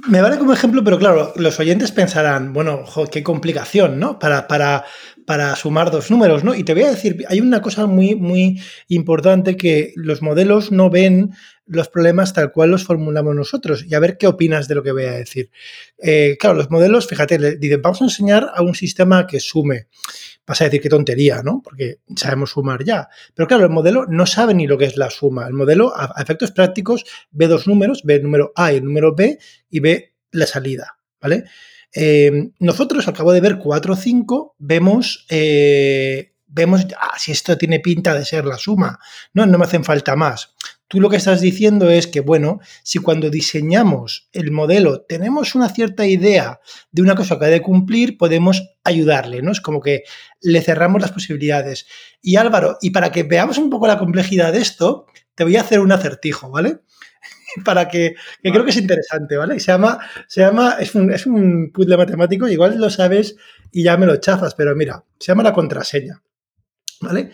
[0.10, 4.20] Me vale como ejemplo, pero claro, los oyentes pensarán, bueno, qué complicación, ¿no?
[4.20, 4.84] Para, para,
[5.26, 6.54] para sumar dos números, ¿no?
[6.54, 10.90] Y te voy a decir, hay una cosa muy, muy importante que los modelos no
[10.90, 11.32] ven
[11.72, 13.86] los problemas tal cual los formulamos nosotros.
[13.88, 15.50] Y a ver qué opinas de lo que voy a decir.
[15.98, 19.88] Eh, claro, los modelos, fíjate, le dicen, vamos a enseñar a un sistema que sume
[20.52, 21.62] vas a decir qué tontería, ¿no?
[21.64, 23.08] Porque sabemos sumar ya.
[23.34, 25.48] Pero claro, el modelo no sabe ni lo que es la suma.
[25.48, 29.16] El modelo, a, efectos prácticos, ve dos números, ve el número A y el número
[29.16, 31.46] B y ve la salida, ¿vale?
[31.94, 37.58] Eh, nosotros, al cabo de ver 4 o 5, vemos, eh, vemos ah, si esto
[37.58, 39.00] tiene pinta de ser la suma.
[39.34, 40.54] No, no me hacen falta más.
[40.92, 45.70] Tú lo que estás diciendo es que, bueno, si cuando diseñamos el modelo tenemos una
[45.70, 46.60] cierta idea
[46.92, 49.54] de una cosa que ha de cumplir, podemos ayudarle, ¿no?
[49.54, 50.04] Es como que
[50.42, 51.88] le cerramos las posibilidades.
[52.22, 55.62] Y Álvaro, y para que veamos un poco la complejidad de esto, te voy a
[55.62, 56.80] hacer un acertijo, ¿vale?
[57.64, 59.62] para que, que creo que es interesante, ¿vale?
[59.62, 63.38] Se llama, se llama, es un, es un puzzle matemático, igual lo sabes
[63.72, 66.22] y ya me lo chafas, pero mira, se llama la contraseña.
[67.02, 67.32] ¿Vale?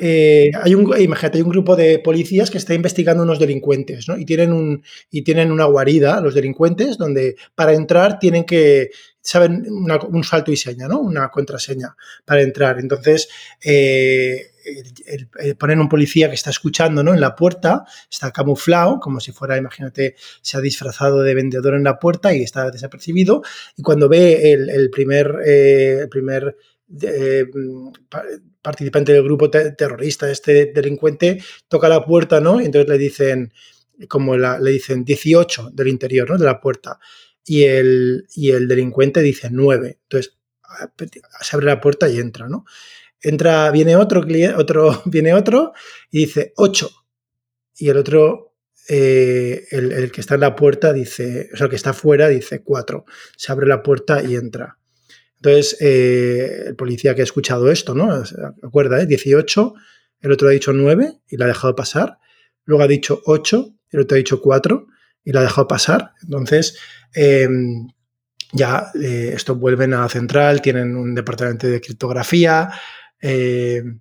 [0.00, 4.16] Eh, hay un, imagínate, hay un grupo de policías que está investigando unos delincuentes, ¿no?
[4.16, 9.66] Y tienen, un, y tienen una guarida, los delincuentes, donde para entrar tienen que, saben,
[9.68, 11.00] un salto y seña, ¿no?
[11.00, 12.78] Una contraseña para entrar.
[12.78, 13.28] Entonces,
[13.62, 14.52] eh,
[15.58, 17.12] ponen un policía que está escuchando, ¿no?
[17.12, 21.84] En la puerta, está camuflado, como si fuera, imagínate, se ha disfrazado de vendedor en
[21.84, 23.42] la puerta y está desapercibido.
[23.76, 26.56] Y cuando ve el, primer, eh, el primer
[28.62, 32.60] participante del grupo terrorista, este delincuente, toca la puerta, ¿no?
[32.60, 33.52] Y entonces le dicen,
[34.08, 36.38] como le dicen 18 del interior, ¿no?
[36.38, 36.98] De la puerta.
[37.44, 39.98] Y el, y el delincuente dice 9.
[40.02, 40.38] Entonces
[41.40, 42.64] se abre la puerta y entra, ¿no?
[43.22, 45.72] Entra, viene otro cliente, otro, viene otro
[46.10, 46.90] y dice 8.
[47.78, 48.54] y el otro,
[48.88, 52.62] eh, el, que está en la puerta dice, o sea, el que está afuera dice
[52.62, 53.04] 4.
[53.36, 54.79] Se abre la puerta y entra.
[55.42, 58.22] Entonces, eh, el policía que ha escuchado esto, ¿no?
[58.62, 59.06] Acuerda, ¿eh?
[59.06, 59.74] 18,
[60.20, 62.18] el otro ha dicho 9 y la ha dejado pasar.
[62.64, 64.86] Luego ha dicho 8, el otro ha dicho 4
[65.24, 66.12] y la ha dejado pasar.
[66.22, 66.78] Entonces,
[67.14, 67.88] em,
[68.52, 72.70] ya eh, esto vuelven a central, tienen un departamento de criptografía
[73.20, 74.00] em,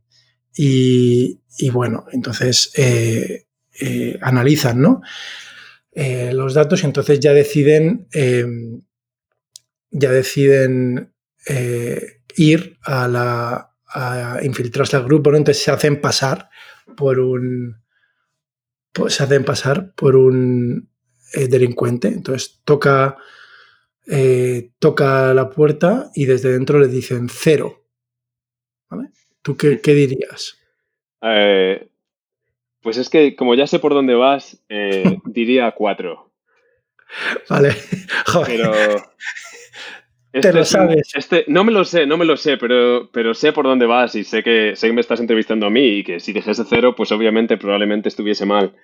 [0.56, 1.40] y,
[1.72, 3.46] bueno, entonces eh,
[3.80, 5.02] eh, analizan ¿no?
[5.94, 8.82] los datos y entonces ya deciden, em,
[9.92, 11.14] ya deciden
[12.36, 15.38] ir a, la, a infiltrarse al grupo, ¿no?
[15.38, 16.50] entonces se hacen pasar
[16.96, 17.82] por un,
[18.94, 20.90] pues se hacen pasar por un
[21.34, 22.08] eh, delincuente.
[22.08, 23.18] Entonces toca,
[24.08, 27.86] eh, toca la puerta y desde dentro le dicen cero.
[28.90, 29.10] ¿Vale?
[29.42, 30.58] ¿Tú qué, dirías?
[31.22, 31.88] Eh,
[32.82, 34.64] pues es que como ya sé por dónde vas,
[35.26, 36.32] diría cuatro.
[37.50, 37.76] Vale.
[38.46, 38.72] Pero.
[40.32, 41.12] Te lo sabes.
[41.16, 44.16] Este, no me lo sé, no me lo sé, pero, pero sé por dónde vas
[44.16, 46.94] y sé que, sé que me estás entrevistando a mí y que si dijese cero,
[46.96, 48.76] pues obviamente probablemente estuviese mal.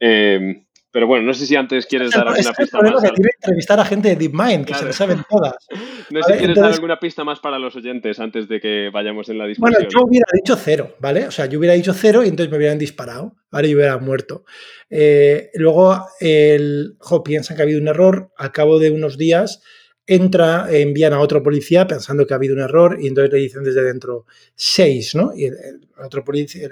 [0.00, 3.02] Eh, pero bueno, no sé si antes quieres dar alguna pista más.
[3.02, 5.54] Que entrevistar a gente de DeepMind, que se lo saben todas.
[6.10, 9.30] no sé si quieres dar alguna pista más para los oyentes antes de que vayamos
[9.30, 9.72] en la discusión.
[9.72, 11.26] Bueno, yo hubiera dicho cero, ¿vale?
[11.26, 13.68] O sea, yo hubiera dicho cero y entonces me hubieran disparado, ¿vale?
[13.68, 14.44] Y hubiera muerto.
[14.90, 18.30] Eh, luego, el, jo, piensan que ha habido un error.
[18.36, 19.62] Al cabo de unos días,
[20.06, 23.62] entra, envían a otro policía pensando que ha habido un error y entonces le dicen
[23.62, 25.32] desde dentro seis, ¿no?
[25.34, 25.56] Y el,
[26.04, 26.68] otro policía,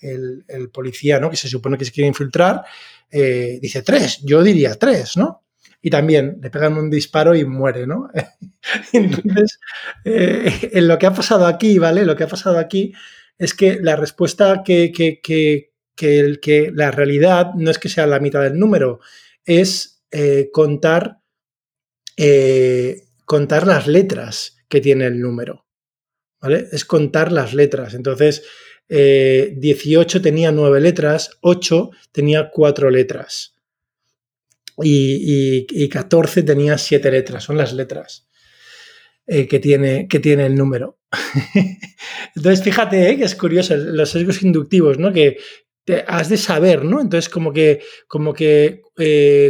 [0.00, 1.30] el, el, policía, ¿no?
[1.30, 2.64] Que se supone que se quiere infiltrar
[3.10, 5.44] eh, dice tres, yo diría tres, ¿no?
[5.80, 8.10] Y también le pegan un disparo y muere, ¿no?
[8.92, 9.60] Entonces,
[10.04, 12.04] eh, en lo que ha pasado aquí, ¿vale?
[12.04, 12.92] Lo que ha pasado aquí
[13.38, 18.20] es que la respuesta que, que, que, que, la realidad no es que sea la
[18.20, 19.00] mitad del número,
[19.44, 21.20] es eh, contar,
[23.24, 25.66] contar las letras que tiene el número,
[26.40, 26.66] ¿vale?
[26.72, 27.94] Es contar las letras.
[27.94, 28.42] Entonces,
[28.88, 33.56] 18 eh, tenía 9 letras, 8 tenía 4 letras
[34.82, 38.28] y, 14 tenía 7 letras, son las letras
[39.26, 40.98] eh, que, tiene, que tiene el número.
[42.36, 45.12] Entonces, fíjate eh, que es curioso, los sesgos inductivos, ¿no?
[45.12, 45.38] Que
[46.06, 47.00] has de saber, ¿no?
[47.00, 48.82] Entonces, como que, como que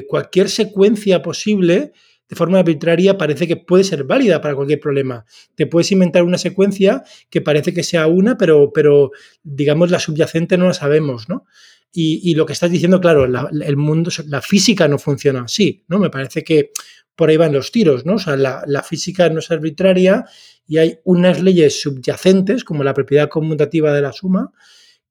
[0.06, 1.92] cualquier secuencia posible
[2.28, 5.24] de forma arbitraria parece que puede ser válida para cualquier problema.
[5.54, 9.12] Te puedes inventar una secuencia que parece que sea una, pero, pero
[9.42, 11.46] digamos la subyacente no la sabemos, ¿no?
[11.98, 15.98] Y, lo que estás diciendo, claro, el mundo, la física no funciona así, ¿no?
[15.98, 16.72] Me parece que
[17.14, 18.16] por ahí van los tiros, ¿no?
[18.16, 20.26] O sea, la, la física no es arbitraria
[20.66, 24.52] y hay unas leyes subyacentes, como la propiedad conmutativa de la suma,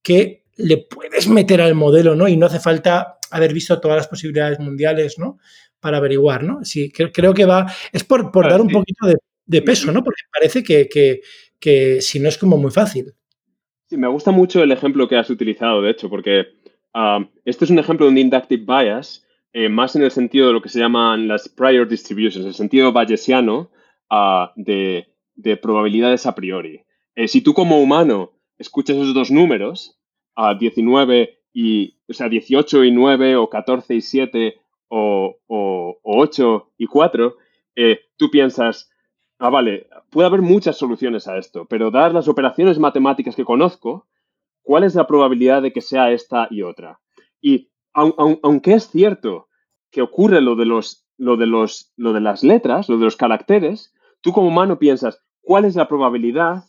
[0.03, 2.27] que le puedes meter al modelo, ¿no?
[2.27, 5.37] Y no hace falta haber visto todas las posibilidades mundiales, ¿no?
[5.85, 6.65] para averiguar, ¿no?
[6.65, 9.05] Sí, creo, que va, es por, dar un poquito
[9.45, 10.03] de, peso, ¿no?
[10.03, 13.13] Porque parece que, si no es como muy fácil.
[13.87, 16.47] Sí, me gusta mucho el ejemplo que has utilizado, de hecho, porque
[16.95, 20.53] um, este es un ejemplo de un inductive bias, eh, más en el sentido de
[20.53, 23.69] lo que se llaman las prior distributions, el sentido bayesiano
[24.09, 25.05] uh, de,
[25.61, 26.81] probabilidades a priori.
[27.13, 29.99] Eh, si tú como humano escuchas esos dos números,
[30.35, 36.71] a 19 y, o sea, 18 y 9 o 14 y 7 o, o, 8
[36.77, 37.35] y 4,
[37.75, 38.89] eh, tú piensas,
[39.39, 44.07] ah, vale, puede haber muchas soluciones a esto, pero dadas las operaciones matemáticas que conozco,
[44.61, 46.99] ¿cuál es la probabilidad de que sea esta y otra?
[47.41, 49.47] Y aunque es cierto
[49.89, 53.15] que ocurre lo de, los, lo, de los, lo de las letras, lo de los
[53.15, 56.65] caracteres, tú como humano piensas, ¿cuál es la probabilidad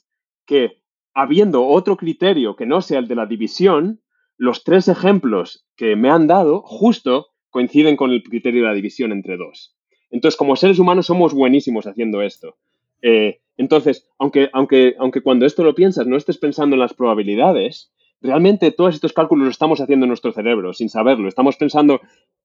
[0.46, 0.83] que
[1.16, 4.03] habiendo otro criterio que no sea el de la división,
[4.38, 9.12] los tres ejemplos que me han dado justo coinciden con el criterio de la división
[9.12, 9.75] entre dos.
[10.11, 12.57] Entonces, como seres humanos somos buenísimos haciendo esto.
[13.03, 17.92] Eh, entonces, aunque, aunque, aunque cuando esto lo piensas no estés pensando en las probabilidades,
[18.20, 21.29] realmente todos estos cálculos los estamos haciendo en nuestro cerebro sin saberlo.
[21.29, 22.01] Estamos pensando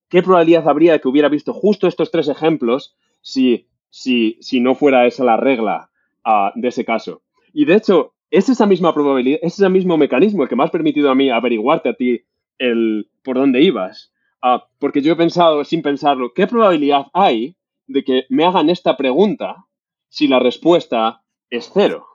[0.10, 4.75] qué probabilidad habría de que hubiera visto justo estos tres ejemplos si, si, si no
[4.75, 5.89] fuera esa la regla
[6.23, 7.21] ah, de ese caso.
[7.54, 10.72] Y de hecho, es esa misma probabilidad, es ese mismo mecanismo el que me has
[10.72, 12.22] permitido a mí averiguarte a ti
[12.58, 14.12] el por dónde ibas.
[14.41, 17.56] Ah, porque yo he pensado, sin pensarlo, ¿qué probabilidad hay
[17.88, 19.65] de que me hagan esta pregunta
[20.10, 22.08] si la respuesta es cero?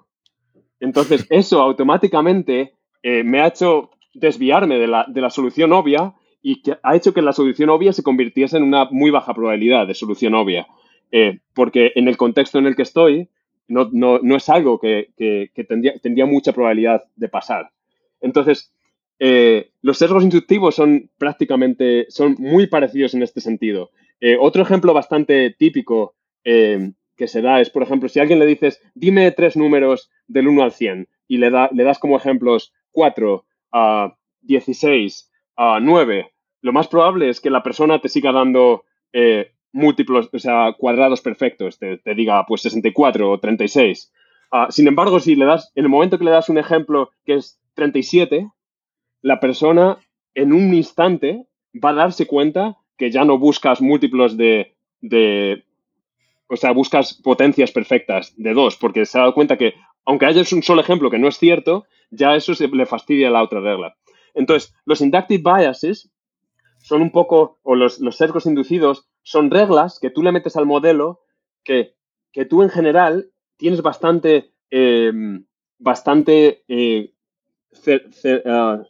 [0.81, 6.97] Entonces, eso automáticamente eh, me ha hecho desviarme de la, solución obvia y que ha
[6.97, 10.67] hecho que la solución obvia se convirtiese en una muy baja probabilidad de solución obvia.
[11.13, 13.29] Eh, porque en el contexto en el que estoy,
[13.69, 15.11] no, no, es algo que,
[15.69, 17.71] tendría, tendría, mucha probabilidad de pasar.
[18.21, 18.73] Entonces,
[19.19, 23.91] eh, los sesgos inductivos son prácticamente, son muy parecidos en este sentido.
[24.21, 28.39] Eh, otro ejemplo bastante típico eh, que se da es, por ejemplo, si a alguien
[28.39, 32.17] le dices, dime tres números del 1 al 100 y le, da, le das como
[32.17, 38.33] ejemplos 4, a 16, a 9, lo más probable es que la persona te siga
[38.33, 38.85] dando
[39.77, 44.13] múltiplos, o sea, cuadrados perfectos, te, diga pues 64 o 36.
[44.51, 47.35] Ah, sin embargo, si le das, en el momento que le das un ejemplo que
[47.35, 48.51] es 37,
[49.21, 49.99] la persona
[50.35, 55.65] en un instante va a darse cuenta que ya no buscas múltiplos de, de
[56.49, 59.75] o sea, buscas potencias perfectas de dos, porque se ha dado cuenta que,
[60.07, 63.61] aunque haya un solo ejemplo que no es cierto, ya eso le fastidia la otra
[63.61, 63.97] regla.
[64.33, 66.11] Entonces, los inductive biases
[66.79, 70.67] son un poco, o los, los sesgos inducidos, son reglas que tú le metes al
[70.67, 71.25] modelo
[71.65, 71.97] que,
[72.33, 75.47] que tú en general tienes bastante, em,
[75.79, 77.13] bastante eh,
[78.47, 78.85] ah,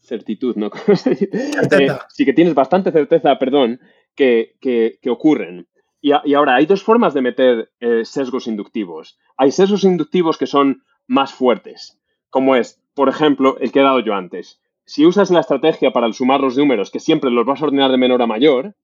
[0.00, 0.70] certitud, ¿no?
[0.86, 3.80] eh, sí que tienes bastante certeza, perdón,
[4.14, 5.66] que, que, ocurren.
[6.00, 9.18] Y, y, ahora, hay dos formas de meter eh, sesgos inductivos.
[9.36, 13.98] Hay sesgos inductivos que son más fuertes, como es, por ejemplo, el que he dado
[13.98, 17.66] yo antes si usas la estrategia para sumar los números, que siempre los vas a
[17.66, 18.74] ordenar de menor a mayor,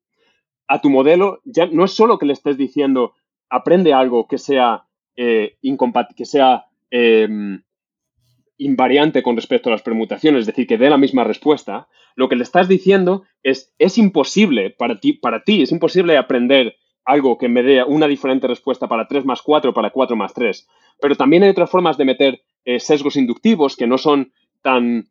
[0.68, 3.14] a tu modelo ya no es solo que le estés diciendo
[3.48, 5.56] aprende algo que sea, eh,
[6.16, 7.62] que sea em,
[8.58, 12.36] invariante con respecto a las permutaciones, es decir, que dé la misma respuesta, lo que
[12.36, 17.48] le estás diciendo es es imposible para ti, para ti es imposible aprender algo que
[17.48, 20.66] me dé una diferente respuesta para 3 más 4 o para 4 más 3.
[21.00, 25.04] Pero también hay otras formas de meter eh, sesgos inductivos que no son tan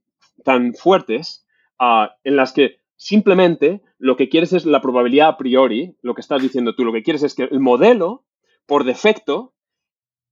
[0.44, 1.46] tan fuertes
[1.80, 6.22] ah, en las que simplemente lo que quieres es la probabilidad a priori, lo que
[6.22, 8.26] estás diciendo tú, lo que quieres es que el modelo,
[8.66, 9.54] por defecto,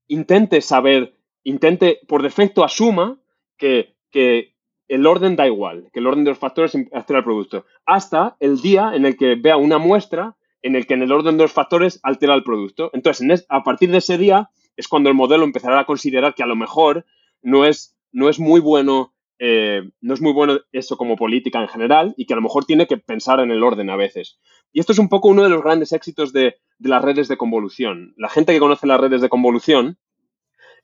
[0.08, 3.22] intente saber, intente, por defecto asuma
[3.58, 4.54] que, que
[4.88, 8.62] el orden da igual, que el orden de los factores altera el producto, hasta el
[8.62, 11.52] día en el que vea una muestra en el que en el orden de los
[11.52, 12.90] factores altera el producto.
[12.94, 16.48] Entonces, a partir de ese día es cuando el modelo empezará a considerar que a
[16.48, 17.06] lo mejor
[17.42, 21.68] no es, no es muy bueno eh, no es muy bueno eso como política en
[21.68, 24.40] general y que a lo mejor tiene que pensar en el orden a veces.
[24.72, 28.14] Y esto es un poco uno de los grandes éxitos de, las redes de convolución.
[28.18, 29.98] La gente que conoce las redes de convolución,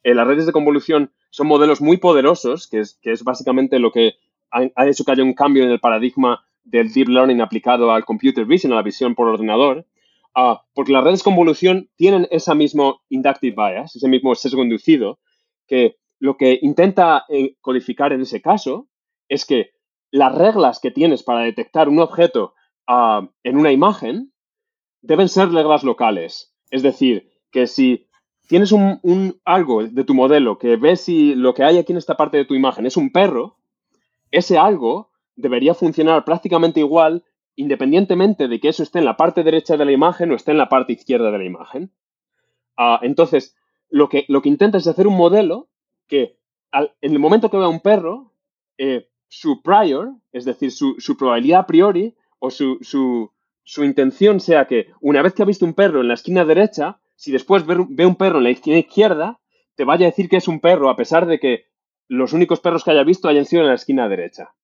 [0.03, 4.13] eh, las redes de convolución son modelos muy poderosos, que es, básicamente lo que
[4.51, 8.45] ha, hecho que haya un cambio en el paradigma del deep learning aplicado al computer
[8.45, 9.85] vision, a la visión por ordenador,
[10.35, 15.19] ah, porque las redes de convolución tienen ese mismo inductive bias, ese mismo sesgo inducido,
[15.67, 18.87] que lo que intenta eh, codificar en ese caso
[19.27, 19.71] es que
[20.11, 22.53] las reglas que tienes para detectar un objeto
[22.87, 24.33] ah, en una imagen
[25.01, 26.53] deben ser reglas locales.
[26.69, 28.07] Es decir, que si
[28.47, 28.99] tienes un,
[29.45, 32.45] algo de tu modelo que ves si lo que hay aquí en esta parte de
[32.45, 33.57] tu imagen es un perro,
[34.31, 37.23] ese algo debería funcionar prácticamente igual
[37.55, 40.57] independientemente de que eso esté en la parte derecha de la imagen o esté en
[40.57, 41.93] la parte izquierda de la imagen.
[42.77, 43.55] Ah, entonces,
[43.89, 45.69] lo que, lo que intentas es hacer un modelo
[46.09, 46.39] que
[46.71, 48.33] en el momento que vea un perro,
[48.77, 54.87] eh, su prior, es decir, su, probabilidad a priori o su, su, intención sea que
[54.99, 58.15] una vez que ha visto un perro en la esquina derecha, si después ve, un
[58.15, 59.39] perro en la esquina izquierda,
[59.75, 61.65] te vaya a decir que es un perro a pesar de que
[62.07, 64.55] los únicos perros que haya visto hayan sido en la esquina derecha.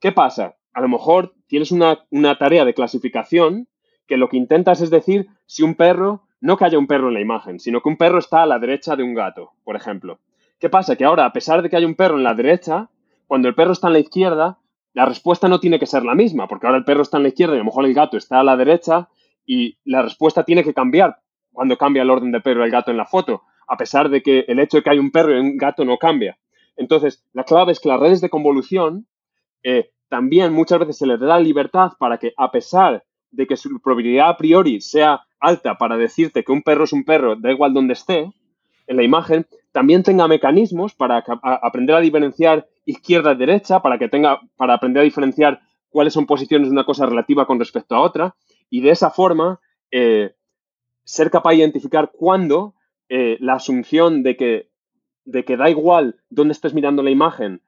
[0.00, 0.56] ¿Qué pasa?
[0.72, 3.68] A lo mejor tienes una, una tarea de clasificación
[4.06, 7.14] que lo que intentas es decir si un perro no que haya un perro en
[7.14, 10.20] la imagen, sino que un perro está a la derecha de un gato, por ejemplo.
[10.58, 10.96] ¿Qué pasa?
[10.96, 12.88] Que ahora, a pesar de que haya un perro en la derecha,
[13.26, 14.58] cuando el perro está en la izquierda,
[14.94, 17.28] la respuesta no tiene que ser la misma, porque ahora el perro está en la
[17.28, 19.08] izquierda y a lo mejor el gato está a la derecha
[19.44, 21.18] y la respuesta tiene que cambiar
[21.52, 24.22] cuando cambia el orden de perro y el gato en la foto, a pesar de
[24.22, 26.38] que el hecho de que hay un perro y un gato no cambia.
[26.76, 29.06] Entonces, la clave es que las redes de convolución
[29.62, 33.80] eh, también muchas veces se les da libertad para que, a pesar de que su
[33.80, 37.74] probabilidad a priori sea alta para decirte que un perro es un perro, da igual
[37.74, 38.32] donde esté,
[38.86, 44.08] en la imagen, también tenga mecanismos para aprender a diferenciar izquierda y derecha, para que
[44.08, 48.00] tenga, para aprender a diferenciar cuáles son posiciones de una cosa relativa con respecto a
[48.00, 48.36] otra,
[48.70, 50.34] y de esa forma eh,
[51.04, 52.74] ser capaz de identificar cuándo
[53.08, 54.70] eh, la asunción de que,
[55.24, 57.62] de que da igual dónde estés mirando la imagen,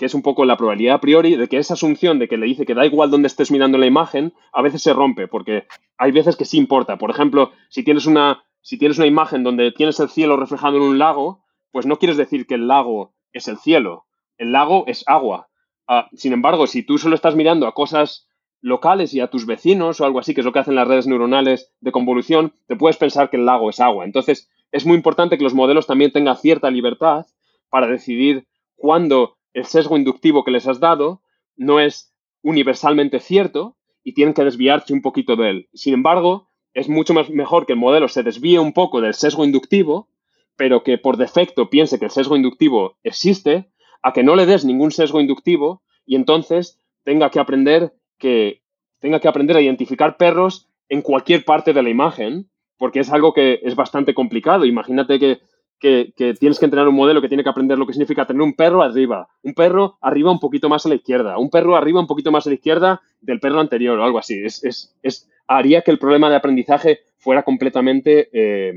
[0.00, 2.46] que es un poco la probabilidad a priori de que esa asunción de que le
[2.46, 5.66] dice que da igual dónde estés mirando la imagen, a veces se rompe, porque
[5.98, 6.96] hay veces que sí importa.
[6.96, 10.84] Por ejemplo, si tienes una, si tienes una imagen donde tienes el cielo reflejado en
[10.84, 14.06] un lago, pues no quieres decir que el lago es el cielo,
[14.38, 15.50] el lago es agua.
[15.86, 18.26] Ah, sin embargo, si tú solo estás mirando a cosas
[18.62, 21.08] locales y a tus vecinos o algo así, que es lo que hacen las redes
[21.08, 24.06] neuronales de convolución, te puedes pensar que el lago es agua.
[24.06, 27.26] Entonces, es muy importante que los modelos también tengan cierta libertad
[27.68, 28.46] para decidir
[28.76, 31.22] cuando el sesgo inductivo que les has dado
[31.56, 35.68] no es universalmente cierto y tienen que desviarse un poquito de él.
[35.74, 39.44] Sin embargo, es mucho más mejor que el modelo se desvíe un poco del sesgo
[39.44, 40.08] inductivo,
[40.56, 43.70] pero que por defecto piense que el sesgo inductivo existe,
[44.02, 48.62] a que no le des ningún sesgo inductivo y entonces tenga que aprender que
[49.00, 53.32] tenga que aprender a identificar perros en cualquier parte de la imagen, porque es algo
[53.32, 54.64] que es bastante complicado.
[54.64, 55.40] Imagínate que
[55.80, 58.54] que, tienes que entrenar un modelo que tiene que aprender lo que significa tener un
[58.54, 62.06] perro arriba, un perro arriba un poquito más a la izquierda, un perro arriba un
[62.06, 64.44] poquito más a la izquierda del perro anterior o algo así.
[64.44, 64.62] Es,
[65.02, 68.74] es, haría que el problema de aprendizaje fuera completamente eh,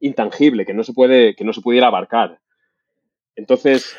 [0.00, 2.40] intangible, que no, se puede, que no se pudiera abarcar.
[3.36, 3.96] Entonces,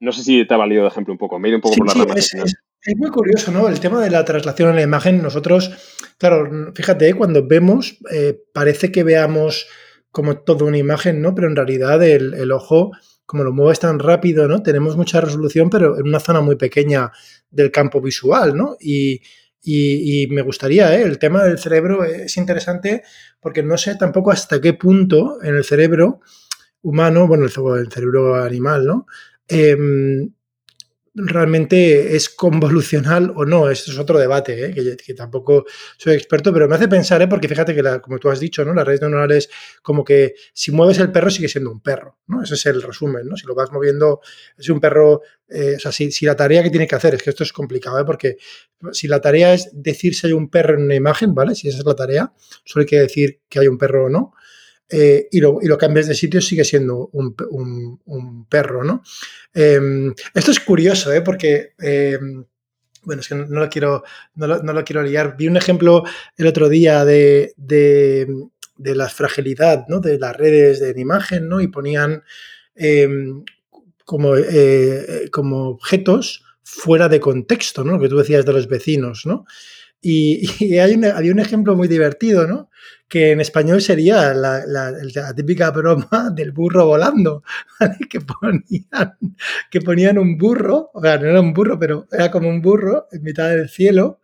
[0.00, 1.76] no sé si te ha valido de ejemplo un poco, me he ido un poco
[1.76, 1.92] por la
[2.22, 3.68] sí, es, es, muy curioso, ¿no?
[3.68, 5.70] El tema de la traslación en la imagen, nosotros,
[6.16, 9.66] claro, fíjate, cuando vemos, eh, parece que veamos
[10.10, 11.34] como toda una imagen, ¿no?
[11.34, 12.92] Pero en realidad el, ojo,
[13.26, 14.62] como lo mueves tan rápido, ¿no?
[14.62, 17.12] Tenemos mucha resolución, pero en una zona muy pequeña
[17.50, 18.76] del campo visual, ¿no?
[18.80, 19.20] Y,
[20.30, 21.02] me gustaría, ¿eh?
[21.02, 23.02] el tema del cerebro es interesante
[23.40, 26.20] porque no sé tampoco hasta qué punto en el cerebro
[26.80, 29.06] humano, bueno, el, cerebro animal, ¿no?
[29.46, 30.30] Em,
[31.26, 33.70] realmente es convolucional o no.
[33.70, 34.96] Esto es otro debate, ¿eh?
[34.96, 35.64] que, tampoco
[35.96, 37.28] soy experto, pero me hace pensar, ¿eh?
[37.28, 38.74] porque fíjate que, como tú has dicho, ¿no?
[38.74, 39.50] las redes neuronales,
[39.82, 42.18] como que si mueves el perro sigue siendo un perro.
[42.26, 42.42] ¿no?
[42.42, 43.26] Ese es el resumen.
[43.26, 43.36] ¿no?
[43.36, 44.20] Si lo vas moviendo,
[44.56, 45.22] es un perro.
[45.48, 48.04] Eh, o sea, si, la tarea que tiene que hacer, es que esto es complicado,
[48.04, 48.36] porque
[48.92, 51.54] si la tarea es decir si hay un perro en una imagen, ¿vale?
[51.54, 52.32] Si esa es la tarea,
[52.64, 54.34] solo hay que decir que hay un perro o no.
[54.90, 59.02] Eh, y, lo, y, lo, cambias de sitio, sigue siendo un, perro, ¿no?
[59.52, 61.20] Em, esto es curioso, ¿eh?
[61.20, 62.44] Porque, em,
[63.02, 64.02] bueno, es que no, lo quiero,
[64.36, 65.36] no lo, quiero liar.
[65.36, 66.04] Vi un ejemplo
[66.36, 67.54] el otro día de,
[68.78, 70.00] la fragilidad, ¿no?
[70.00, 71.60] De las redes de imagen, ¿no?
[71.60, 72.22] Y ponían
[72.74, 73.44] em,
[74.06, 77.92] como, eh, como objetos fuera de contexto, ¿no?
[77.92, 79.44] Lo que tú decías de los vecinos, ¿no?
[80.60, 82.70] Y, hay había un ejemplo muy divertido, ¿no?
[83.08, 87.42] Que en español sería la, típica broma del burro volando,
[88.10, 89.18] que, ponían,
[89.70, 93.08] que ponían un burro, o sea, no era un burro, pero era como un burro
[93.10, 94.20] en mitad del cielo,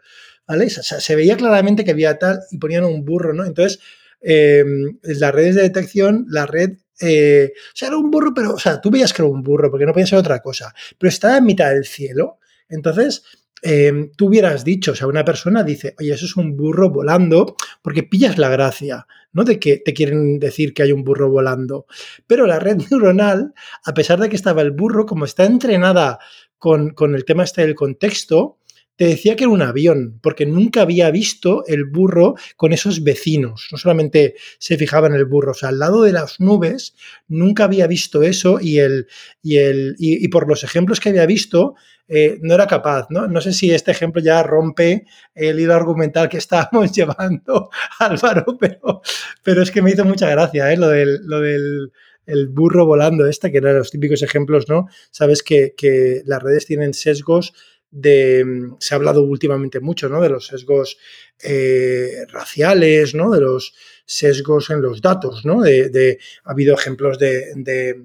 [0.47, 0.67] ¿vale?
[0.67, 3.45] O sea, se veía claramente que había tal y ponían un burro, ¿no?
[3.45, 3.81] Entonces,
[4.21, 8.59] em, las redes de detección, la red eh, o sea, era un burro, pero, o
[8.59, 11.39] sea, tú veías que era un burro, porque no podía ser otra cosa, pero estaba
[11.39, 12.39] en mitad del cielo.
[12.69, 13.25] Entonces,
[13.67, 17.57] Em, tú hubieras dicho, o sea, una persona dice, oye, eso es un burro volando,
[17.81, 19.43] porque pillas la gracia, ¿no?
[19.43, 21.87] De que te quieren decir que hay un burro volando.
[22.27, 26.19] Pero la red neuronal, a pesar de que estaba el burro, como está entrenada
[26.59, 28.59] con, con el tema este del contexto,
[28.97, 33.69] te decía que era un avión, porque nunca había visto el burro con esos vecinos.
[33.73, 36.95] No solamente se fijaba en el burro, o sea, al lado de las nubes
[37.27, 39.09] nunca había visto eso y, el,
[39.43, 41.75] y, el, y, por los ejemplos que había visto
[42.07, 43.07] eh, no era capaz.
[43.11, 43.27] ¿no?
[43.27, 49.03] no sé si este ejemplo ya rompe el hilo argumental que estábamos llevando, Álvaro, pero,
[49.43, 50.77] pero es que me hizo mucha gracia ¿eh?
[50.77, 51.21] lo del...
[51.25, 51.93] Lo del
[52.27, 54.89] el burro volando este, que eran los típicos ejemplos, ¿no?
[55.11, 57.53] Sabes que, que las redes tienen sesgos
[57.95, 58.45] de,
[58.81, 60.21] se ha hablado últimamente mucho, ¿no?
[60.21, 60.99] De los sesgos
[61.43, 63.31] eh, raciales, ¿no?
[63.31, 63.73] De los
[64.05, 65.63] sesgos en los datos, ¿no?
[65.63, 68.03] De, ha habido ejemplos de, de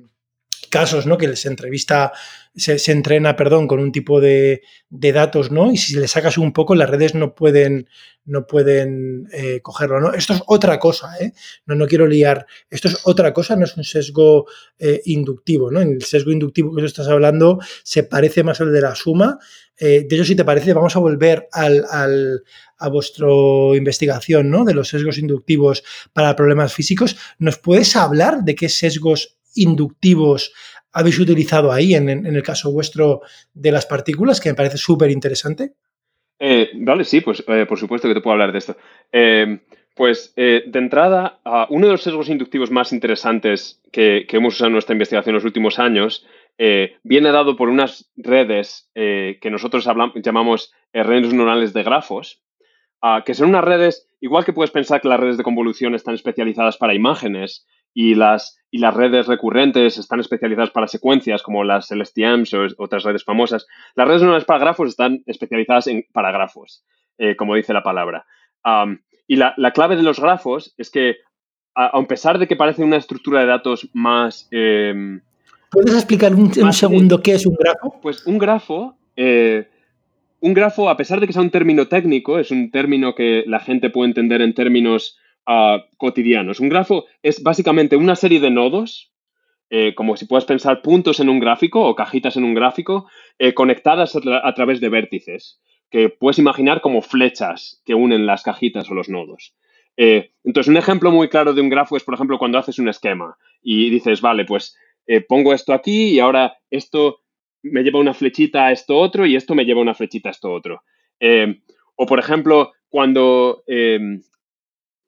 [0.69, 1.17] casos, ¿no?
[1.17, 2.13] Que se entrevista
[2.55, 5.71] se, entrena, perdón, con un tipo de, datos, ¿no?
[5.71, 7.87] Y si le sacas un poco, las redes no pueden,
[8.25, 10.13] no pueden eh, cogerlo, ¿no?
[10.13, 11.33] Esto es otra cosa, ¿eh?
[11.65, 12.45] No, no quiero liar.
[12.69, 15.81] Esto es otra cosa, no es un sesgo eh, inductivo, ¿no?
[15.81, 19.39] En el sesgo inductivo que tú estás hablando se parece más al de la suma.
[19.79, 22.43] Eh, de hecho, si te parece, vamos a volver al,
[22.77, 23.27] a vuestra
[23.75, 24.65] investigación, ¿no?
[24.65, 27.17] De los sesgos inductivos para problemas físicos.
[27.39, 30.53] ¿Nos puedes hablar de qué sesgos inductivos
[30.91, 33.21] habéis utilizado ahí en, el caso vuestro
[33.53, 35.73] de las partículas, que me parece súper interesante?
[36.39, 38.77] Eh, vale, sí, pues eh, por supuesto que te puedo hablar de esto.
[39.95, 44.93] Pues de entrada, uno de los sesgos inductivos más interesantes que, hemos usado en nuestra
[44.93, 46.25] investigación en los últimos años
[47.03, 52.43] viene dado por unas redes que nosotros llamamos redes neuronales de grafos,
[53.25, 56.77] que son unas redes, igual que puedes pensar que las redes de convolución están especializadas
[56.77, 62.53] para imágenes y las y las redes recurrentes están especializadas para secuencias como las LSTMs
[62.53, 63.67] o otras redes famosas.
[63.95, 66.83] Las redes neuronales para grafos están especializadas en paragrafos,
[67.17, 68.25] eh, como dice la palabra.
[69.27, 71.17] y la, clave de los grafos es que,
[71.75, 74.47] a, pesar de que parece una estructura de datos más...
[74.51, 75.21] Em,
[75.69, 77.99] ¿Puedes explicar un, segundo qué es un grafo?
[78.01, 78.97] Pues un grafo...
[79.15, 79.67] Eh,
[80.41, 83.59] un grafo, a pesar de que sea un término técnico, es un término que la
[83.59, 85.17] gente puede entender en términos
[85.97, 86.59] cotidianos.
[86.59, 89.11] Un grafo es básicamente una serie de nodos
[89.71, 93.07] eh, como si puedas pensar puntos en un gráfico o cajitas en un gráfico
[93.37, 95.59] eh, conectadas a, través de vértices,
[95.89, 99.55] que puedes imaginar como flechas que unen las cajitas o los nodos.
[99.97, 103.37] Entonces, un ejemplo muy claro de un grafo es, por ejemplo, cuando haces un esquema
[103.61, 104.77] y dices, vale, pues
[105.27, 107.21] pongo esto aquí y ahora esto
[107.63, 110.51] me lleva una flechita a esto otro y esto me lleva una flechita a esto
[110.51, 110.83] otro.
[111.95, 113.63] o, por ejemplo, cuando,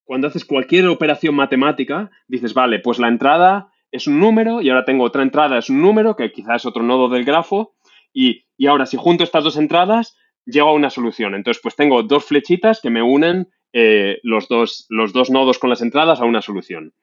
[0.04, 4.86] cuando haces cualquier operación matemática, dices, vale, pues la entrada es un número y ahora
[4.86, 7.76] tengo otra entrada, es un número, que quizás es otro nodo del grafo,
[8.14, 11.36] y, ahora si junto estas dos entradas, llego a una solución.
[11.36, 15.70] Entonces, pues tengo dos flechitas que me unen eh, los, dos, los dos nodos con
[15.70, 16.94] las entradas a una solución.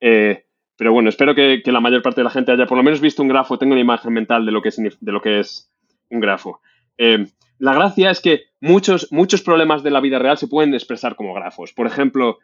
[0.00, 0.45] Eh,
[0.76, 3.22] pero bueno, espero que, la mayor parte de la gente haya por lo menos visto
[3.22, 5.70] un grafo, tenga una imagen mental de lo que es, de lo que es
[6.10, 6.60] un grafo.
[6.98, 7.26] Eh,
[7.58, 11.34] la gracia es que muchos, muchos problemas de la vida real se pueden expresar como
[11.34, 11.72] grafos.
[11.72, 12.38] Por ejemplo,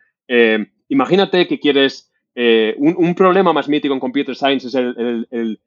[0.88, 5.58] imagínate que quieres eh, un, problema más mítico en Computer Science es el,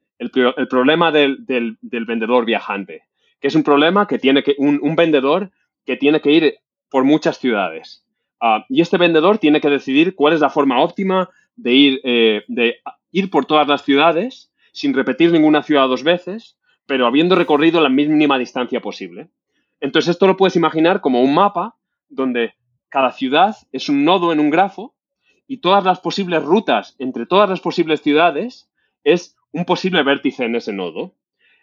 [0.68, 3.02] problema del, vendedor viajante,
[3.40, 5.50] que es un problema que tiene que, un, vendedor
[5.84, 6.54] que tiene que ir
[6.90, 8.04] por muchas ciudades.
[8.40, 12.44] Ah, y este vendedor tiene que decidir cuál es la forma óptima de ir, eh,
[12.48, 12.76] de
[13.10, 17.88] ir por todas las ciudades sin repetir ninguna ciudad dos veces, pero habiendo recorrido la
[17.88, 19.30] mínima distancia posible.
[19.80, 21.76] Entonces esto lo puedes imaginar como un mapa
[22.08, 22.54] donde
[22.88, 24.94] cada ciudad es un nodo en un grafo
[25.46, 28.70] y todas las posibles rutas entre todas las posibles ciudades
[29.04, 31.14] es un posible vértice en ese nodo.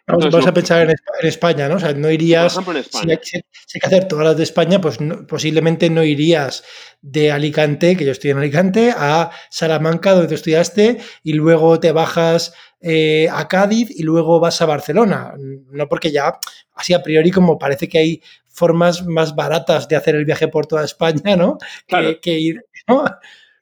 [0.06, 0.96] Vamos, a pensar en,
[1.26, 1.76] España, ¿no?
[1.76, 2.52] O sea, no irías.
[2.90, 6.62] Si, hay, que hacer todas las de España, pues posiblemente no irías
[7.00, 11.92] de Alicante, que yo estoy en Alicante, a Salamanca, donde tú estudiaste, y luego te
[11.92, 12.52] bajas
[12.82, 15.32] eh, a Cádiz y luego vas a Barcelona.
[15.38, 16.38] No porque ya,
[16.74, 20.66] así a priori, como parece que hay formas más baratas de hacer el viaje por
[20.66, 21.56] toda España, ¿no?
[21.86, 22.64] Que, que, ir.
[22.86, 23.04] ¿no?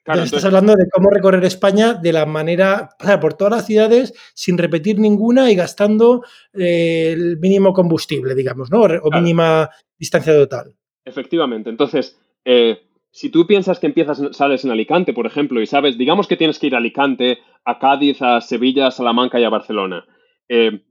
[0.04, 4.14] Estás hablando de cómo recorrer España de la manera, o sea, por todas las ciudades
[4.34, 8.82] sin repetir ninguna y gastando eh, el mínimo combustible, digamos, ¿no?
[8.82, 10.74] O mínima distancia total.
[11.04, 11.70] Efectivamente.
[11.70, 16.26] Entonces, eh, si tú piensas que empiezas, sales en Alicante, por ejemplo, y sabes, digamos
[16.26, 20.06] que tienes que ir a Alicante, a Cádiz, a Sevilla, a Salamanca y a Barcelona,
[20.48, 20.82] eh,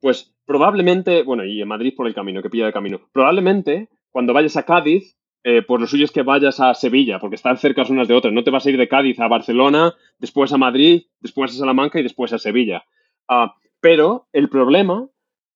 [0.00, 4.32] pues probablemente, bueno, y en Madrid por el camino, que pilla el camino, probablemente cuando
[4.32, 7.84] vayas a Cádiz eh, pues lo suyo es que vayas a Sevilla, porque están cerca
[7.88, 8.32] unas de otras.
[8.32, 12.00] No te vas a ir de Cádiz a Barcelona, después a Madrid, después a Salamanca
[12.00, 12.84] y después a Sevilla.
[13.28, 15.08] Ah, pero el problema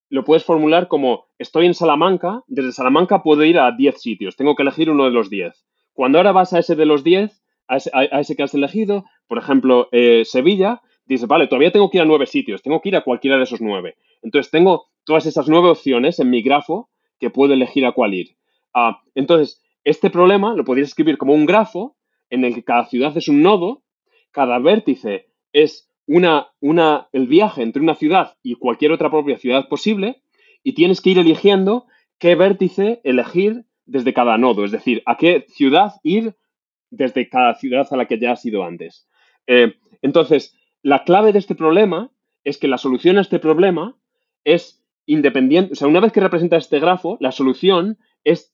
[0.09, 4.55] lo puedes formular como estoy en Salamanca, desde Salamanca puedo ir a 10 sitios, tengo
[4.55, 5.65] que elegir uno de los 10.
[5.95, 9.89] Cuando ahora vas a ese de los 10, a ese, que has elegido, por ejemplo,
[9.93, 13.05] eh, Sevilla, dices, vale, todavía tengo que ir a 9 sitios, tengo que ir a
[13.05, 13.97] cualquiera de esos 9.
[14.23, 18.37] Entonces tengo todas esas 9 opciones en mi grafo que puedo elegir a cuál ir.
[18.75, 21.97] Ah, entonces, este problema lo podrías escribir como un grafo
[22.31, 23.83] en el que cada ciudad es un nodo,
[24.31, 29.69] cada vértice es una, una, el viaje entre una ciudad y cualquier otra propia ciudad
[29.69, 30.23] posible,
[30.63, 31.87] y tienes que ir eligiendo
[32.19, 36.37] qué vértice elegir desde cada nodo, es decir, a qué ciudad ir
[36.91, 39.09] desde cada ciudad a la que ya has ido antes.
[39.47, 42.11] Eh, entonces, la clave de este problema
[42.45, 43.97] es que la solución a este problema
[44.45, 47.99] es independiente, o sea, una vez que representas este grafo, la solución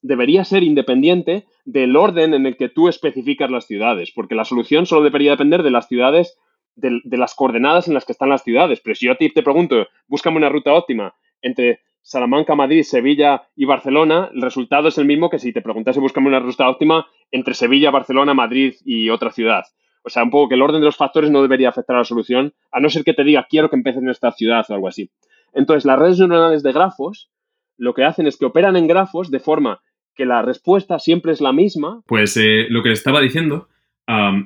[0.02, 4.86] debería ser independiente del orden en el que tú especificas las ciudades, porque la solución
[4.86, 6.38] solo debería depender de las ciudades,
[6.74, 8.80] de, las coordenadas en las que están las ciudades.
[8.80, 13.48] Pero si yo a ti te pregunto, búscame una ruta óptima entre Salamanca, Madrid, Sevilla
[13.54, 17.06] y Barcelona, el resultado es el mismo que si te preguntase, búscame una ruta óptima
[17.30, 19.64] entre Sevilla, Barcelona, Madrid y otra ciudad.
[20.02, 22.04] O sea, un poco que el orden de los factores no debería afectar a la
[22.04, 24.88] solución, a no ser que te diga, quiero que empieces en esta ciudad o algo
[24.88, 25.10] así.
[25.52, 27.30] Entonces, las redes neuronales de grafos
[27.78, 29.80] lo que hacen es que operan en grafos de forma
[30.14, 32.02] que la respuesta siempre es la misma.
[32.06, 33.68] Pues eh, lo que estaba diciendo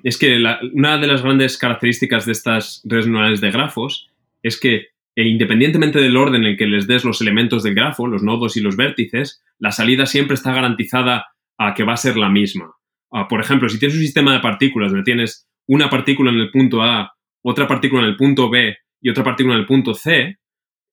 [0.02, 0.42] es que
[0.74, 4.10] una de las grandes características de estas redes neuronales de grafos
[4.42, 8.22] es que e independientemente del orden en que les des los elementos del grafo, los
[8.22, 11.26] nodos y los vértices, la salida siempre está garantizada
[11.58, 12.74] a que va a ser la misma.
[13.12, 16.50] Ah, por ejemplo, si tienes un sistema de partículas donde tienes una partícula en el
[16.50, 17.12] punto A,
[17.42, 20.38] otra partícula en el punto B y otra partícula en el punto C,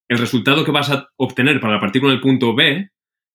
[0.10, 2.90] el resultado que vas a obtener para la partícula en el punto B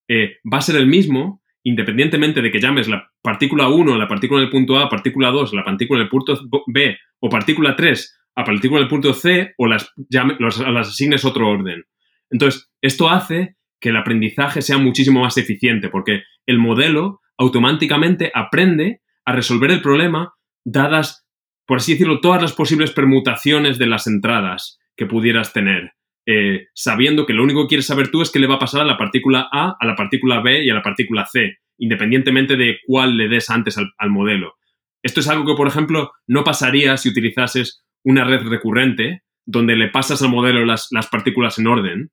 [0.07, 4.07] eh, va a ser el mismo independientemente de que llames la partícula 1 a la
[4.07, 7.29] partícula en el punto A, partícula 2 a la partícula en el punto B o
[7.29, 11.83] partícula 3 a partícula en el punto C o las, las asignes otro orden.
[12.29, 19.01] Entonces, esto hace que el aprendizaje sea muchísimo más eficiente porque el modelo automáticamente aprende
[19.25, 21.25] a resolver el problema dadas,
[21.65, 25.93] por así decirlo, todas las posibles permutaciones de las entradas que pudieras tener.
[26.27, 28.81] Eh, sabiendo que lo único que quieres saber tú es qué le va a pasar
[28.81, 32.79] a la partícula A, a la partícula B y a la partícula C, independientemente de
[32.87, 34.55] cuál le des antes al, modelo.
[35.03, 39.89] Esto es algo que, por ejemplo, no pasaría si utilizases una red recurrente donde le
[39.89, 42.11] pasas al modelo las, las partículas en orden,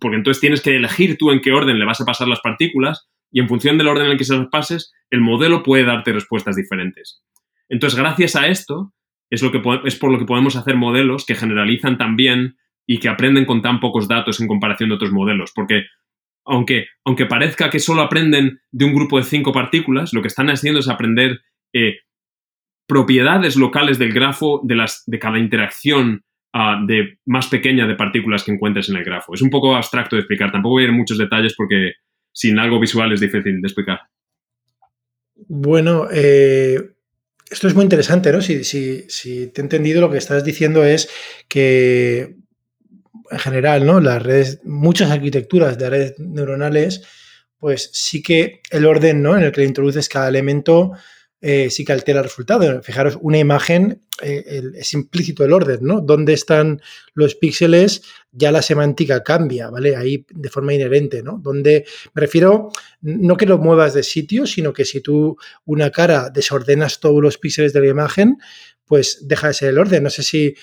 [0.00, 3.08] porque entonces tienes que elegir tú en qué orden le vas a pasar las partículas
[3.32, 6.12] y en función del orden en el que se las pases, el modelo puede darte
[6.12, 7.22] respuestas diferentes.
[7.68, 8.92] Entonces, gracias a esto,
[9.30, 12.56] es, lo que, es por lo que podemos hacer modelos que generalizan también
[12.90, 15.84] y que aprenden con tan pocos datos en comparación de otros modelos, porque
[16.44, 20.50] aunque, aunque parezca que solo aprenden de un grupo de cinco partículas, lo que están
[20.50, 21.40] haciendo es aprender
[21.72, 21.98] eh,
[22.88, 28.42] propiedades locales del grafo de, las, de cada interacción uh, de más pequeña de partículas
[28.42, 29.34] que encuentres en el grafo.
[29.34, 31.92] Es un poco abstracto de explicar, tampoco voy a ir en muchos detalles porque
[32.32, 34.00] sin algo visual es difícil de explicar.
[35.46, 36.90] Bueno, eh,
[37.48, 38.40] esto es muy interesante, ¿no?
[38.40, 41.08] Si, si, te he entendido, lo que estás diciendo es
[41.48, 42.39] que
[43.30, 44.00] en general, ¿no?
[44.00, 47.02] Las redes, muchas arquitecturas de redes neuronales,
[47.58, 49.36] pues sí que el orden, ¿no?
[49.36, 50.92] En el que le introduces cada elemento
[51.42, 52.82] eh, sí que altera el resultado.
[52.82, 56.02] Fijaros, una imagen eh, es implícito el orden, ¿no?
[56.02, 56.82] Dónde están
[57.14, 59.96] los píxeles, ya la semántica cambia, ¿vale?
[59.96, 61.40] Ahí de forma inherente, ¿no?
[61.42, 62.70] Donde me refiero,
[63.00, 67.38] no que lo muevas de sitio, sino que si tú una cara desordenas todos los
[67.38, 68.36] píxeles de la imagen,
[68.84, 70.02] pues deja de ser el orden.
[70.02, 70.54] No sé si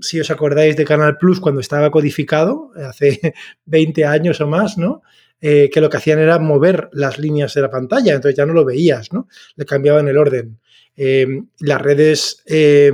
[0.00, 3.34] si os acordáis de Canal Plus cuando estaba codificado, hace
[3.66, 5.02] 20 años o más, ¿no?
[5.44, 8.52] Eh, que lo que hacían era mover las líneas de la pantalla, entonces ya no
[8.52, 9.26] lo veías, ¿no?
[9.56, 10.60] Le cambiaban el orden.
[10.96, 11.26] Eh,
[11.58, 12.92] las redes, eh,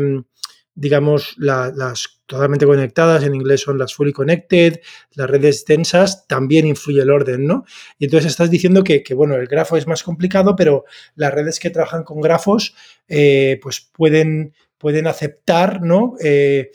[0.75, 4.81] digamos, las totalmente conectadas, en inglés son las fully connected,
[5.15, 7.67] las redes densas, también influye el orden, ¿no?
[7.99, 10.85] Y entonces estás diciendo que, bueno, el grafo es más complicado, pero
[11.17, 12.75] las redes que trabajan con grafos,
[13.07, 16.15] pues pueden, pueden aceptar, ¿no?
[16.23, 16.71] Eh,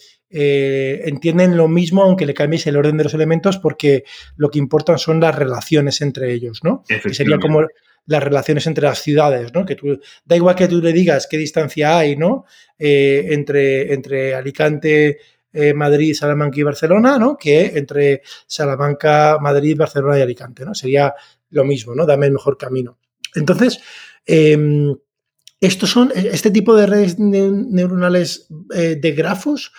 [1.05, 4.03] entienden lo mismo aunque le cambies el orden de los elementos porque
[4.35, 6.83] lo que importan son las relaciones entre ellos, ¿no?
[6.87, 7.67] Que sería como
[8.05, 9.65] las relaciones entre las ciudades, ¿no?
[9.65, 12.45] Que tú, da igual que tú le digas qué distancia hay, ¿no?
[12.77, 15.19] Eh, entre, entre Alicante,
[15.53, 17.37] eh, Madrid, Salamanca y Barcelona, ¿no?
[17.37, 20.73] Que entre Salamanca, Madrid, Barcelona y Alicante, ¿no?
[20.73, 21.13] Sería
[21.51, 22.05] lo mismo, ¿no?
[22.05, 22.97] Dame el mejor camino.
[23.35, 23.79] Entonces,
[24.25, 24.95] em,
[25.65, 29.71] estos son, este tipo de redes neuronales de grafos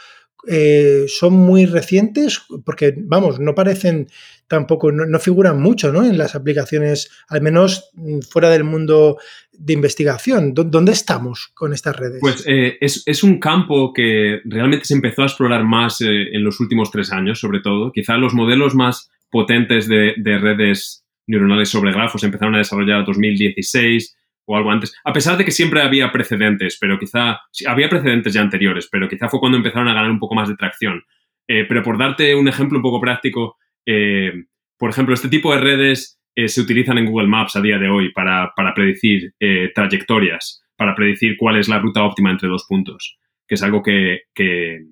[0.46, 4.08] eh, son muy recientes porque, vamos, no parecen
[4.46, 6.04] tampoco, no, figuran mucho ¿no?
[6.04, 9.16] en las aplicaciones, al menos mm, fuera del mundo
[9.52, 10.52] de investigación.
[10.52, 12.18] ¿Dónde estamos con estas redes?
[12.20, 16.60] Pues eh, es, un campo que realmente se empezó a explorar más eh, en los
[16.60, 17.90] últimos tres años, sobre todo.
[17.92, 23.06] Quizá los modelos más potentes de, de redes neuronales sobre grafos empezaron a desarrollar en
[23.06, 24.14] 2016
[24.46, 28.42] o algo antes, a pesar de que siempre había precedentes, pero quizá, había precedentes ya
[28.42, 31.02] anteriores, pero quizá fue cuando empezaron a ganar un poco más de tracción.
[31.46, 34.32] Eh, pero por darte un ejemplo un poco práctico, eh,
[34.78, 37.88] por ejemplo, este tipo de redes eh, se utilizan en Google Maps a día de
[37.88, 39.32] hoy para, predecir
[39.74, 44.22] trayectorias, para predecir cuál es la ruta óptima entre dos puntos, que es algo que,
[44.34, 44.86] que,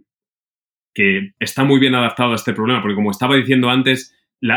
[1.38, 4.14] está muy bien adaptado a este problema, porque como estaba diciendo antes,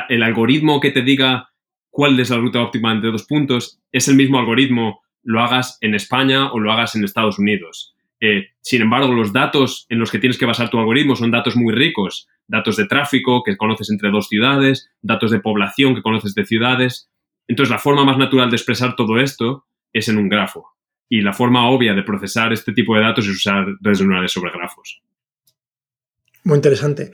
[0.10, 1.50] el algoritmo que te diga
[1.96, 5.96] cuál es la ruta óptima entre dos puntos, es el mismo algoritmo, lo hagas en
[5.96, 7.96] España o lo hagas en Estados Unidos.
[8.20, 11.56] Eh, sin embargo, los datos en los que tienes que basar tu algoritmo son datos
[11.56, 16.36] muy ricos, datos de tráfico que conoces entre dos ciudades, datos de población que conoces
[16.36, 17.10] de ciudades.
[17.48, 20.74] Entonces, la forma más natural de expresar todo esto es en un grafo.
[21.08, 24.52] Y la forma obvia de procesar este tipo de datos es usar redes neuronales sobre
[24.52, 25.02] grafos.
[26.44, 27.14] Muy interesante.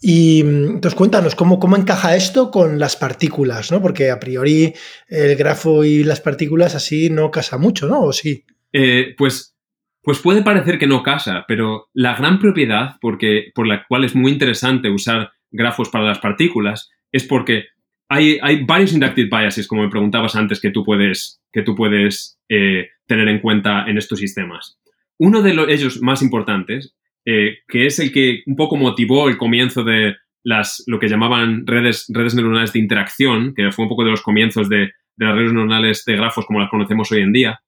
[0.00, 3.82] Y entonces cuéntanos cómo, cómo encaja esto con las partículas, ¿no?
[3.82, 4.72] Porque a priori
[5.08, 8.00] el grafo y las partículas así no casa mucho, ¿no?
[8.00, 8.44] ¿O sí?
[8.72, 9.54] Eh, pues,
[10.02, 14.14] pues puede parecer que no casa, pero la gran propiedad porque, por la cual es
[14.14, 17.64] muy interesante usar grafos para las partículas es porque
[18.08, 22.38] hay, hay varios inductive biases, como me preguntabas antes, que tú puedes, que tú puedes
[22.48, 24.78] eh, tener en cuenta en estos sistemas.
[25.18, 29.84] Uno de ellos más importantes eh, que es el que un poco motivó el comienzo
[29.84, 34.10] de las, lo que llamaban redes, redes neuronales de interacción, que fue un poco de
[34.10, 37.60] los comienzos de, las redes neuronales de grafos como las conocemos hoy en día.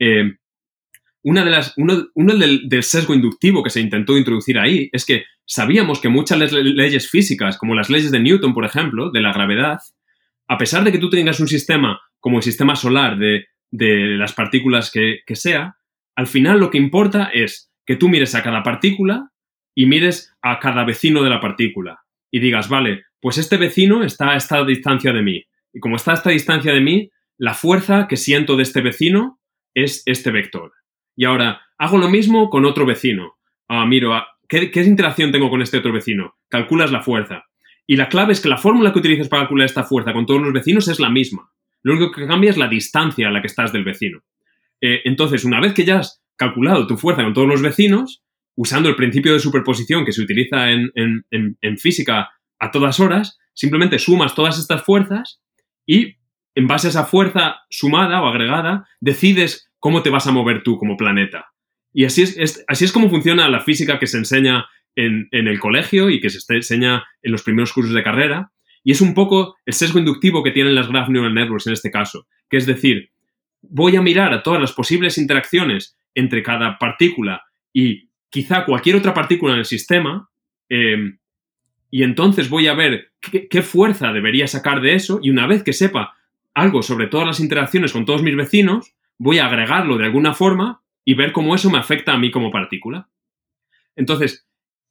[0.00, 0.32] Eh,
[1.22, 6.00] una de las, uno, del, sesgo inductivo que se intentó introducir ahí es que sabíamos
[6.00, 9.78] que muchas leyes físicas, como las leyes de Newton, por ejemplo, de la gravedad,
[10.48, 14.90] a pesar de que tú tengas un sistema como el sistema solar de, las partículas
[14.90, 15.76] que sea,
[16.16, 19.30] al final lo que importa es que tú mires a cada partícula
[19.74, 24.30] y mires a cada vecino de la partícula y digas, vale, pues este vecino está
[24.30, 25.44] a esta distancia de mí.
[25.72, 29.40] Y como está a esta distancia de mí, la fuerza que siento de este vecino
[29.74, 30.72] es este vector.
[31.14, 33.36] Y ahora hago lo mismo con otro vecino.
[33.68, 36.34] Ah, miro, ah, ¿qué, ¿qué, interacción tengo con este otro vecino?
[36.48, 37.44] Calculas la fuerza.
[37.86, 40.42] Y la clave es que la fórmula que utilizas para calcular esta fuerza con todos
[40.42, 41.50] los vecinos es la misma.
[41.82, 44.22] Lo único que cambia es la distancia a la que estás del vecino.
[44.80, 48.22] Eh, entonces, una vez que ya has calculado tu fuerza con todos los vecinos,
[48.54, 53.98] usando el principio de superposición que se utiliza en, en, física a todas horas, simplemente
[53.98, 55.40] sumas todas estas fuerzas
[55.86, 56.16] y
[56.54, 60.78] en base a esa fuerza sumada o agregada, decides cómo te vas a mover tú
[60.78, 61.52] como planeta.
[61.92, 64.66] Y así es, así es como funciona la física que se enseña
[64.96, 68.52] en, el colegio y que se enseña en los primeros cursos de carrera.
[68.82, 71.90] Y es un poco el sesgo inductivo que tienen las Graph Neural Networks en este
[71.90, 73.10] caso, que es decir,
[73.62, 79.14] voy a mirar a todas las posibles interacciones entre cada partícula y quizá cualquier otra
[79.14, 80.28] partícula en el sistema,
[80.68, 81.18] em,
[81.90, 85.72] y entonces voy a ver qué, fuerza debería sacar de eso, y una vez que
[85.72, 86.16] sepa
[86.54, 90.82] algo sobre todas las interacciones con todos mis vecinos, voy a agregarlo de alguna forma
[91.04, 93.08] y ver cómo eso me afecta a mí como partícula.
[93.94, 94.46] Entonces,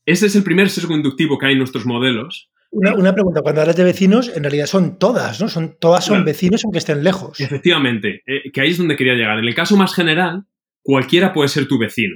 [0.05, 2.49] ese es el primer sesgo inductivo que hay en nuestros modelos.
[2.71, 5.47] Una, pregunta, cuando hablas de vecinos, en realidad son todas, ¿no?
[5.47, 7.39] Son, todas son vecinos aunque estén lejos.
[7.39, 9.39] Efectivamente, eh, que ahí es donde quería llegar.
[9.39, 10.45] En el caso más general,
[10.86, 12.15] cualquiera puede ser tu vecino,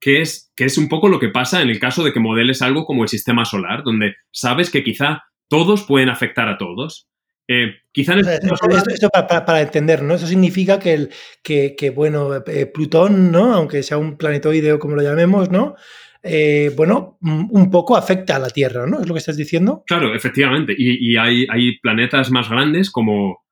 [0.00, 2.62] que es, que es un poco lo que pasa en el caso de que modeles
[2.62, 7.08] algo como el sistema solar, donde sabes que quizá todos pueden afectar a todos.
[7.48, 10.14] Eh, quizá esto, para, entender, ¿no?
[10.14, 11.10] Eso significa que, el,
[11.42, 13.52] que, bueno, eh, Plutón, ¿no?
[13.52, 15.74] Aunque sea un planetoide o como lo llamemos, ¿no?
[16.22, 19.00] Eh, bueno, un poco afecta a la Tierra, ¿no?
[19.00, 19.82] ¿Es lo que estás diciendo?
[19.86, 20.74] Claro, efectivamente.
[20.78, 23.44] Y, hay, hay, planetas más grandes como,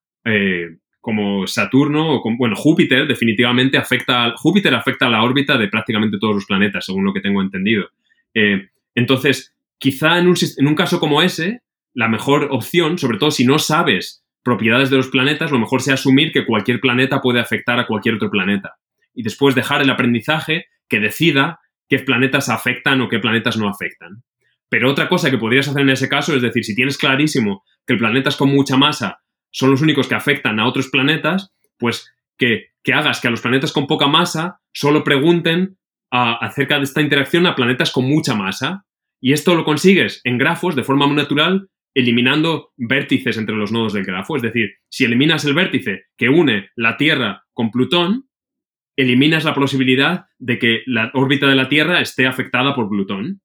[1.03, 6.37] como Saturno o bueno, Júpiter definitivamente afecta, Júpiter afecta a la órbita de prácticamente todos
[6.37, 7.89] los planetas, según lo que tengo entendido.
[8.95, 11.61] entonces, quizá en un, en un caso como ese,
[11.93, 15.95] la mejor opción, sobre todo si no sabes propiedades de los planetas, lo mejor sea
[15.95, 18.77] asumir que cualquier planeta puede afectar a cualquier otro planeta.
[19.13, 24.23] Y después dejar el aprendizaje que decida qué planetas afectan o qué planetas no afectan.
[24.69, 27.97] Pero otra cosa que podrías hacer en ese caso es decir, si tienes clarísimo que
[27.97, 29.19] planetas con mucha masa
[29.53, 33.73] son los únicos que afectan a otros planetas, pues que, hagas que a los planetas
[33.73, 35.79] con poca masa solo pregunten
[36.11, 38.85] acerca de esta interacción a planetas con mucha masa.
[39.21, 43.93] Y esto lo consigues en grafos de forma muy natural eliminando vértices entre los nodos
[43.93, 44.37] del grafo.
[44.37, 48.29] Es decir, si eliminas el vértice que une la Tierra con Plutón,
[48.97, 53.41] eliminas la posibilidad de que la órbita de la Tierra esté afectada por Plutón.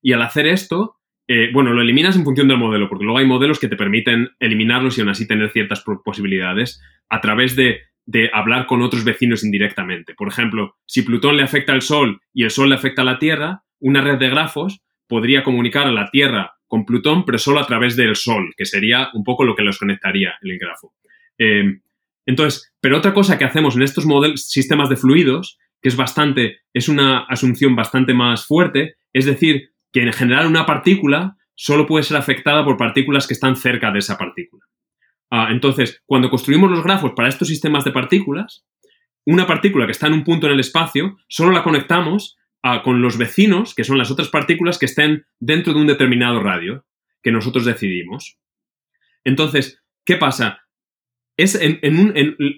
[0.00, 0.96] Y al hacer esto,
[1.34, 4.32] eh, bueno, lo eliminas en función del modelo, porque luego hay modelos que te permiten
[4.38, 7.80] eliminarlos y aún así tener ciertas posibilidades a través de,
[8.34, 10.14] hablar con otros vecinos indirectamente.
[10.14, 13.18] Por ejemplo, si Plutón le afecta al Sol y el Sol le afecta a la
[13.18, 17.66] Tierra, una red de grafos podría comunicar a la Tierra con Plutón, pero solo a
[17.66, 20.92] través del Sol, que sería un poco lo que los conectaría el grafo.
[21.38, 21.80] Em,
[22.26, 26.58] entonces, pero otra cosa que hacemos en estos modelos, sistemas de fluidos, que es bastante,
[26.74, 32.04] es una asunción bastante más fuerte, es decir, que en general una partícula solo puede
[32.04, 34.64] ser afectada por partículas que están cerca de esa partícula.
[35.30, 38.64] Ah, entonces, cuando construimos los grafos para estos sistemas de partículas,
[39.24, 42.36] una partícula que está en un punto en el espacio, solo la conectamos
[42.84, 46.84] con los vecinos, que son las otras partículas que estén dentro de un determinado radio
[47.22, 48.38] que nosotros decidimos.
[49.24, 50.61] Entonces, ¿qué pasa?
[51.36, 51.80] Es en,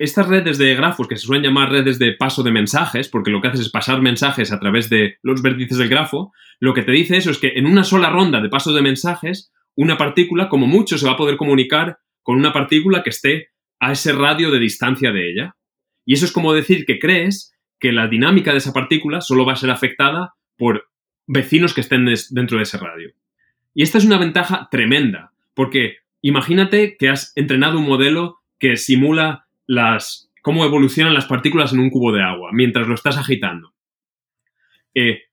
[0.01, 3.41] estas redes de grafos que se suelen llamar redes de paso de mensajes, porque lo
[3.41, 6.93] que haces es pasar mensajes a través de los vértices del grafo, lo que te
[6.93, 10.67] dice eso es que en una sola ronda de pasos de mensajes, una partícula, como
[10.67, 13.49] mucho, se va a poder comunicar con una partícula que esté
[13.81, 15.57] a ese radio de distancia de ella.
[16.05, 19.53] Y eso es como decir que crees que la dinámica de esa partícula solo va
[19.53, 20.89] a ser afectada por
[21.27, 23.13] vecinos que estén dentro de ese radio.
[23.75, 29.47] Y esta es una ventaja tremenda, porque imagínate que has entrenado un modelo que simula
[29.67, 33.75] las, cómo evolucionan las partículas en un cubo de agua mientras lo estás agitando.
[34.95, 35.25] Eh,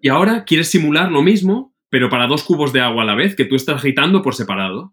[0.00, 3.36] y ahora quieres simular lo mismo, pero para dos cubos de agua a la vez
[3.36, 4.92] que tú estás agitando por separado.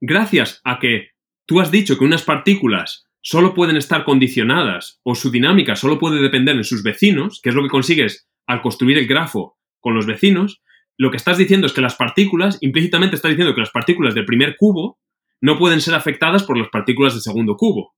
[0.00, 1.08] Gracias a que
[1.46, 6.22] tú has dicho que unas partículas solo pueden estar condicionadas o su dinámica solo puede
[6.22, 10.06] depender en sus vecinos, que es lo que consigues al construir el grafo con los
[10.06, 10.62] vecinos,
[10.96, 14.26] lo que estás diciendo es que las partículas, implícitamente estás diciendo que las partículas del
[14.26, 15.00] primer cubo
[15.40, 17.94] no pueden ser afectadas por las partículas del segundo cubo.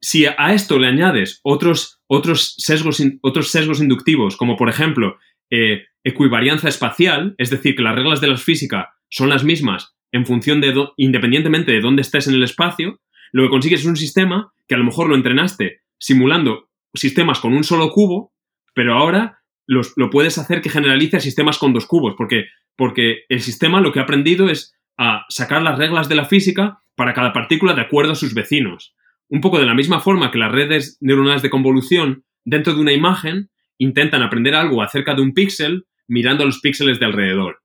[0.00, 5.18] si a esto le añades otros, otros, sesgos, otros sesgos inductivos, como por ejemplo
[5.50, 10.26] eh, equivarianza espacial, es decir, que las reglas de la física son las mismas en
[10.26, 13.00] función de, independientemente de dónde estés en el espacio,
[13.32, 17.52] lo que consigues es un sistema que a lo mejor lo entrenaste simulando sistemas con
[17.52, 18.32] un solo cubo,
[18.74, 23.80] pero ahora lo puedes hacer que generalice sistemas con dos cubos, porque, porque el sistema
[23.80, 27.72] lo que ha aprendido es a sacar las reglas de la física para cada partícula
[27.72, 28.94] de acuerdo a sus vecinos.
[29.30, 32.92] Un poco de la misma forma que las redes neuronales de convolución dentro de una
[32.92, 33.48] imagen
[33.78, 37.62] intentan aprender algo acerca de un píxel mirando los píxeles de alrededor.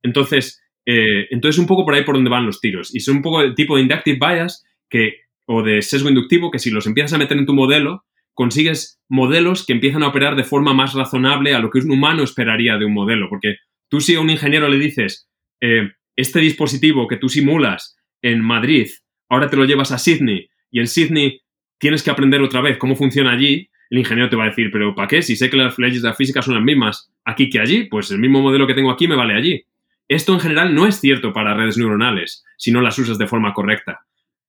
[0.00, 2.94] Entonces, eh, entonces un poco por ahí por donde van los tiros.
[2.94, 5.14] Y son un poco el tipo de inductive bias que,
[5.44, 9.66] o de sesgo inductivo que si los empiezas a meter en tu modelo, consigues modelos
[9.66, 12.84] que empiezan a operar de forma más razonable a lo que un humano esperaría de
[12.84, 13.28] un modelo.
[13.28, 13.56] Porque
[13.88, 15.28] tú si a un ingeniero le dices,
[15.60, 18.88] eh, este dispositivo que tú simulas en Madrid,
[19.28, 21.40] ahora te lo llevas a Sydney y en Sydney
[21.78, 24.94] tienes que aprender otra vez cómo funciona allí, el ingeniero te va a decir, pero
[24.94, 25.22] ¿para qué?
[25.22, 28.10] Si sé que las leyes de la física son las mismas aquí que allí, pues
[28.10, 29.64] el mismo modelo que tengo aquí me vale allí.
[30.08, 33.52] Esto en general no es cierto para redes neuronales, si no las usas de forma
[33.52, 34.00] correcta.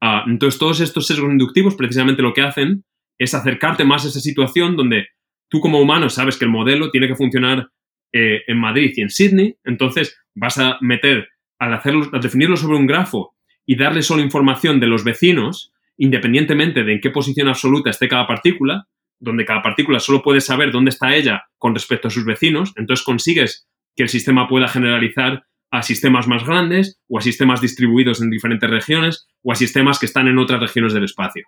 [0.01, 2.84] Ah, entonces, todos estos sesgos inductivos precisamente lo que hacen
[3.18, 5.07] es acercarte más a esa situación donde
[5.49, 7.70] tú como humano sabes que el modelo tiene que funcionar
[8.13, 11.28] eh, en Madrid y en Sydney, entonces vas a meter,
[11.60, 11.82] al,
[12.22, 13.36] definirlo sobre un grafo
[13.66, 18.28] y darle solo información de los vecinos, independientemente de en qué posición absoluta esté cada
[18.28, 18.88] partícula,
[19.20, 23.03] donde cada partícula solo puede saber dónde está ella con respecto a sus vecinos, entonces
[23.05, 28.30] consigues que el sistema pueda generalizar a sistemas más grandes o a sistemas distribuidos en
[28.30, 31.43] diferentes regiones o a sistemas que están en otras regiones del espacio.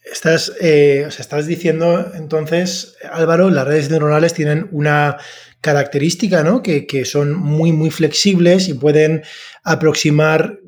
[0.00, 5.18] Estás, eh, estás diciendo entonces, Álvaro, las redes neuronales tienen una
[5.60, 6.62] característica, ¿no?
[6.62, 9.22] Que, que son muy, muy flexibles y pueden
[9.62, 10.60] aproximar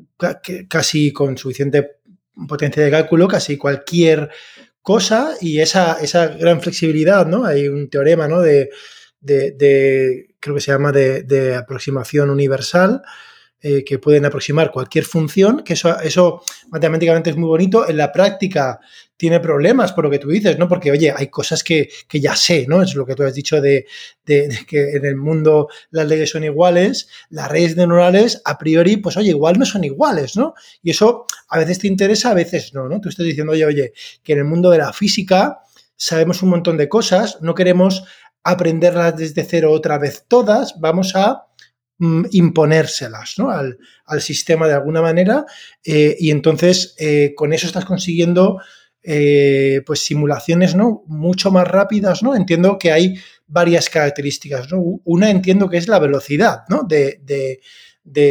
[0.69, 1.97] casi con suficiente
[2.47, 4.29] potencia de cálculo casi cualquier
[4.81, 7.45] cosa y esa, esa gran flexibilidad, ¿no?
[7.45, 8.41] Hay un teorema, ¿no?
[8.41, 8.69] De,
[9.21, 13.01] de, creo que se llama de, aproximación universal,
[13.61, 17.87] eh, que pueden aproximar cualquier función, que eso, eso matemáticamente es muy bonito.
[17.87, 18.79] En la práctica
[19.23, 20.67] tiene problemas por lo que tú dices, ¿no?
[20.67, 22.81] Porque, oye, hay cosas que, ya sé, ¿no?
[22.81, 23.85] Es lo que tú has dicho de,
[24.25, 29.29] que en el mundo las leyes son iguales, las redes neuronales, a priori, pues, oye,
[29.29, 30.55] igual no son iguales, ¿no?
[30.81, 32.99] Y eso a veces te interesa, a veces no, ¿no?
[32.99, 35.59] Tú estás diciendo, oye, oye, que en el mundo de la física
[35.95, 38.03] sabemos un montón de cosas, no queremos
[38.43, 41.45] aprenderlas desde cero otra vez todas, vamos a
[41.97, 43.51] mm, imponérselas ¿no?
[43.51, 43.77] al,
[44.19, 45.45] sistema de alguna manera
[45.81, 48.59] eh, y entonces eh, con eso estás consiguiendo
[49.03, 51.03] eh, pues simulaciones ¿no?
[51.07, 52.23] mucho más rápidas.
[52.23, 52.35] ¿no?
[52.35, 53.15] Entiendo que hay
[53.47, 54.71] varias características.
[54.71, 55.01] ¿no?
[55.03, 56.83] Una entiendo que es la velocidad ¿no?
[56.83, 57.59] de,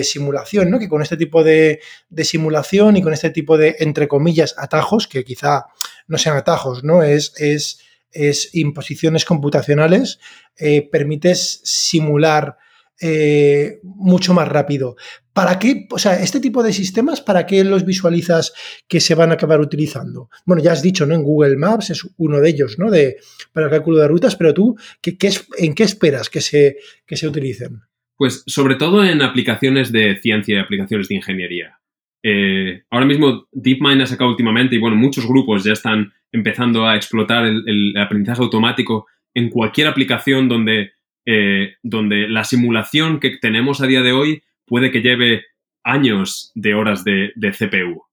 [0.04, 0.78] simulación, ¿no?
[0.78, 1.80] que con este tipo de,
[2.22, 5.66] simulación y con este tipo de, entre comillas, atajos, que quizá
[6.08, 7.02] no sean atajos, ¿no?
[7.02, 7.80] es, es
[8.12, 10.18] es imposiciones computacionales,
[10.56, 12.58] eh, permites simular
[13.00, 14.96] eh, mucho más rápido.
[15.32, 15.86] ¿Para qué?
[15.90, 18.52] O sea, este tipo de sistemas, ¿para qué los visualizas
[18.86, 20.28] que se van a acabar utilizando?
[20.44, 21.14] Bueno, ya has dicho, ¿no?
[21.14, 22.90] En Google Maps es uno de ellos, ¿no?
[22.90, 23.16] De,
[23.52, 26.76] para el cálculo de rutas, pero tú, ¿qué, es, ¿en qué esperas que se,
[27.06, 27.80] que se utilicen?
[28.16, 31.78] Pues sobre todo en aplicaciones de ciencia y aplicaciones de ingeniería.
[32.22, 36.96] Eh, ahora mismo DeepMind ha sacado últimamente, y bueno, muchos grupos ya están empezando a
[36.96, 40.92] explotar el, aprendizaje automático en cualquier aplicación donde,
[41.26, 44.42] eh, donde la simulación que tenemos a día de hoy
[44.72, 45.44] puede que lleve
[45.84, 48.04] años de horas de, CPU.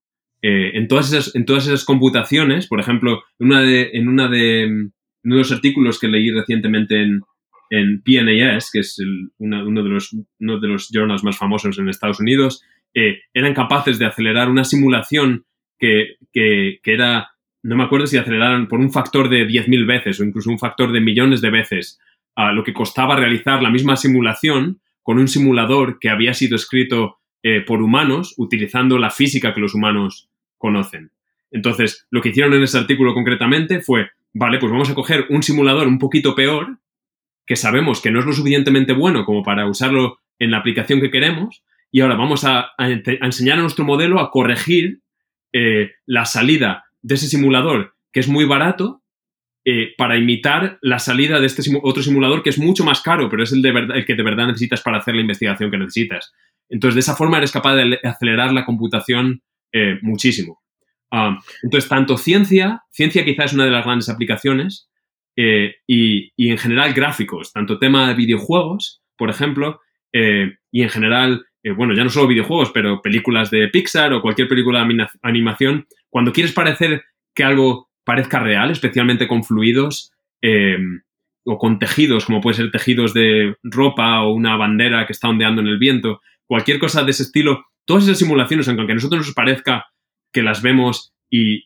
[0.42, 4.28] Eh, en, todas esas, en todas esas computaciones, por ejemplo, en, una de, en, una
[4.28, 4.66] de,
[5.24, 7.22] uno de los artículos que leí recientemente en,
[7.70, 9.02] en PNAS, que es
[9.38, 13.98] uno, de los, uno de los journals más famosos en Estados Unidos, eh, eran capaces
[13.98, 15.46] de acelerar una simulación
[15.78, 17.30] que, que, que, era
[17.62, 20.92] no me acuerdo si aceleraron por un factor de 10.000 veces o incluso un factor
[20.92, 21.98] de millones de veces
[22.36, 27.18] a lo que costaba realizar la misma simulación con un simulador que había sido escrito
[27.42, 31.10] eh, por humanos utilizando la física que los humanos conocen.
[31.50, 35.42] Entonces, lo que hicieron en ese artículo concretamente fue, vale, pues vamos a coger un
[35.42, 36.78] simulador un poquito peor,
[37.44, 41.10] que sabemos que no es lo suficientemente bueno como para usarlo en la aplicación que
[41.10, 45.00] queremos, y ahora vamos a, enseñar a nuestro modelo a corregir
[45.52, 48.99] eh, la salida de ese simulador, que es muy barato,
[49.72, 53.44] eh, para imitar la salida de este otro simulador que es mucho más caro, pero
[53.44, 56.32] es el, de verdad, el que de verdad necesitas para hacer la investigación que necesitas.
[56.68, 59.42] Entonces, de esa forma eres capaz de acelerar la computación
[59.72, 60.60] eh, muchísimo.
[61.12, 64.90] Ah, entonces, tanto ciencia, ciencia quizás es una de las grandes aplicaciones,
[65.36, 69.80] eh, y, y, en general gráficos, tanto tema de videojuegos, por ejemplo,
[70.12, 71.46] y en general,
[71.76, 76.32] bueno, ya no solo videojuegos, pero películas de Pixar o cualquier película de animación, cuando
[76.32, 81.02] quieres parecer que algo parezca real, especialmente con fluidos em,
[81.44, 85.60] o con tejidos, como puede ser tejidos de ropa o una bandera que está ondeando
[85.60, 89.34] en el viento, cualquier cosa de ese estilo, todas esas simulaciones, aunque a nosotros nos
[89.34, 89.86] parezca
[90.32, 91.64] que las vemos y,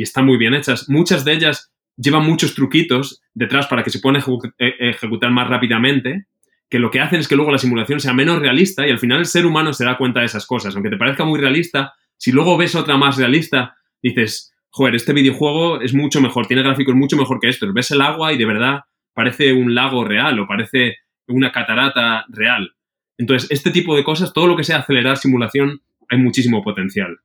[0.00, 4.22] están muy bien hechas, muchas de ellas llevan muchos truquitos detrás para que se puedan
[4.58, 6.26] e, ejecutar más rápidamente,
[6.70, 9.20] que lo que hacen es que luego la simulación sea menos realista y al final
[9.20, 10.74] el ser humano se da cuenta de esas cosas.
[10.74, 15.80] Aunque te parezca muy realista, si luego ves otra más realista, dices, joder, este videojuego
[15.80, 17.70] es mucho mejor, tiene gráficos mucho mejor que esto.
[17.72, 18.80] Ves el agua y de verdad
[19.14, 20.96] parece un lago real o parece
[21.26, 22.72] una catarata real.
[23.18, 27.18] Entonces, este tipo de cosas, todo lo que sea acelerar simulación, hay muchísimo potencial.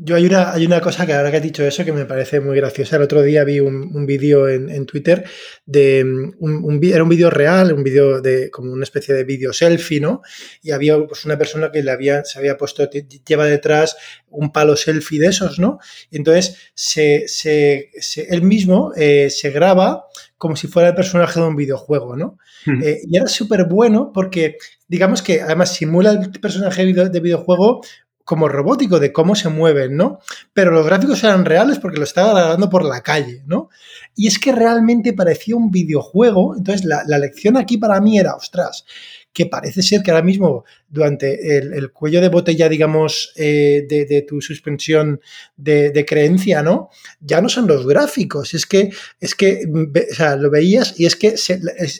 [0.00, 2.38] Yo hay una, hay una cosa que ahora que has dicho eso que me parece
[2.38, 2.94] muy graciosa.
[2.94, 5.24] El otro día vi un, vídeo en, Twitter
[5.66, 6.04] de
[6.38, 10.22] un, era un vídeo real, un vídeo de como una especie de vídeo selfie, ¿no?
[10.62, 12.88] Y había pues, una persona que le había, se había puesto,
[13.26, 13.96] lleva detrás
[14.28, 15.80] un palo selfie de esos, ¿no?
[16.12, 17.90] Y entonces se, se,
[18.28, 20.04] él mismo eh, se graba
[20.36, 22.38] como si fuera el personaje de un videojuego, ¿no?
[22.84, 27.80] Eh, y era súper bueno porque, digamos que además simula el personaje de videojuego
[28.28, 30.18] como robótico de cómo se mueven, ¿no?
[30.52, 33.70] Pero los gráficos eran reales porque lo estaba grabando por la calle, ¿no?
[34.14, 38.34] Y es que realmente parecía un videojuego, entonces la, la lección aquí para mí era,
[38.34, 38.84] ostras,
[39.32, 44.40] que parece ser que ahora mismo, durante el, cuello de botella, digamos, eh, de, tu
[44.40, 45.20] suspensión
[45.56, 46.90] de, creencia, ¿no?
[47.20, 49.62] Ya no son los gráficos, es que, es que,
[50.10, 51.34] o sea, lo veías y es que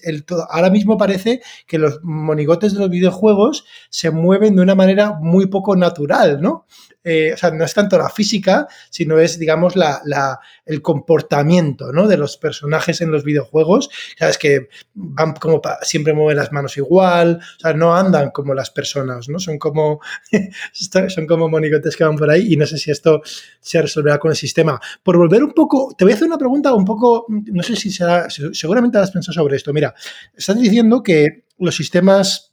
[0.05, 5.15] el, ahora mismo parece que los monigotes de los videojuegos se mueven de una manera
[5.21, 6.67] muy poco natural, ¿no?
[7.11, 9.73] Eh, o sea, no es tanto la física, sino es, digamos,
[10.67, 13.89] el comportamiento de los personajes en los videojuegos.
[14.19, 18.71] Sabes que van como siempre mueven las manos igual, o sea, no andan como las
[18.71, 19.39] personas, ¿no?
[19.39, 20.01] Son como,
[20.73, 23.23] son como monigotes que van por ahí y no sé si esto
[23.59, 24.79] se resolverá con el sistema.
[25.03, 27.91] Por volver un poco, te voy a hacer una pregunta un poco, no sé si
[27.91, 29.73] será, seguramente has pensado sobre esto.
[29.73, 29.95] Mira,
[30.37, 32.53] estás diciendo que los sistemas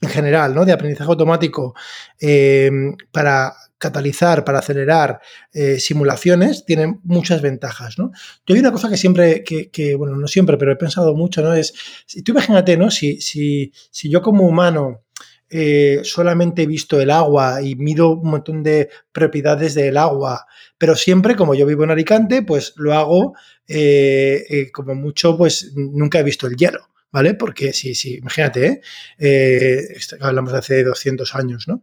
[0.00, 0.64] en general, ¿no?
[0.64, 1.74] De aprendizaje automático
[2.20, 2.68] eh,
[3.12, 5.20] para catalizar, para acelerar
[5.52, 8.12] eh, simulaciones, tienen muchas ventajas, ¿no?
[8.46, 11.52] Yo hay una cosa que siempre, que, bueno, no siempre, pero he pensado mucho, ¿no?
[11.52, 11.74] Es,
[12.06, 12.92] si tú imagínate, ¿no?
[12.92, 15.02] Si, si, si yo como humano
[15.50, 20.46] eh, solamente he visto el agua y mido un montón de propiedades del agua,
[20.78, 23.34] pero siempre, como yo vivo en Alicante, pues lo hago
[23.66, 26.91] eh, como mucho, pues nunca he visto el hielo.
[27.12, 27.34] ¿Vale?
[27.34, 28.82] Porque sí, sí, imagínate,
[29.18, 29.86] ¿eh?
[30.20, 31.82] hablamos de hace 200 años, ¿no?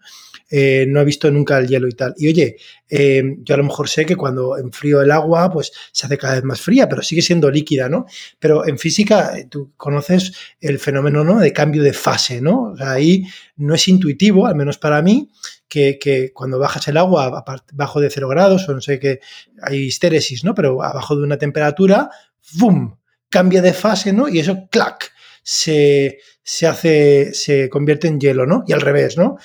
[0.52, 2.16] Eh, no he visto nunca el hielo y tal.
[2.18, 2.58] Y oye,
[2.90, 6.36] eh, yo a lo mejor sé que cuando enfrío el agua, pues se hace cada
[6.36, 8.06] vez más fría, pero sigue siendo líquida, ¿no?
[8.40, 11.40] Pero en física eh, tú conoces el fenómeno ¿no?
[11.40, 12.74] de cambio de fase, ¿no?
[12.80, 13.26] ahí
[13.58, 15.30] no es intuitivo, al menos para mí,
[15.68, 19.20] que, cuando bajas el agua bajo de cero grados, o no sé qué,
[19.62, 20.56] hay histéresis, ¿no?
[20.56, 22.10] Pero abajo de una temperatura,
[22.54, 22.96] ¡bum!
[23.30, 24.28] Cambia de fase, ¿no?
[24.28, 25.12] Y eso, ¡clac!
[25.52, 26.20] Se,
[26.68, 28.64] hace, se convierte en hielo, ¿no?
[28.68, 29.38] Y al revés, ¿no?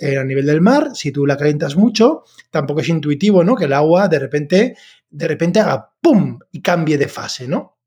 [0.00, 3.54] Eh, a nivel del mar, si tú la calientas mucho, tampoco es intuitivo, ¿no?
[3.54, 4.76] Que el agua de repente,
[5.08, 6.40] de repente haga ¡pum!
[6.50, 7.78] y cambie de fase, ¿no?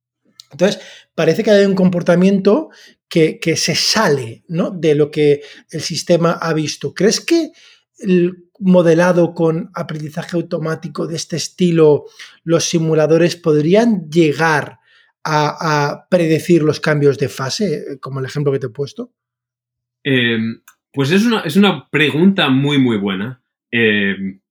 [0.51, 0.79] Entonces,
[1.13, 2.69] parece que hay un comportamiento
[3.09, 4.71] que, se sale ¿no?
[4.71, 6.93] de lo que el sistema ha visto.
[6.93, 7.51] ¿Crees que
[7.99, 12.05] el modelado con aprendizaje automático de este estilo,
[12.43, 14.79] los simuladores podrían llegar
[15.25, 19.11] a, predecir los cambios de fase, como el ejemplo que te he puesto?
[20.03, 20.61] Em,
[20.93, 23.43] pues es una, pregunta muy, muy buena.
[23.71, 24.41] Em,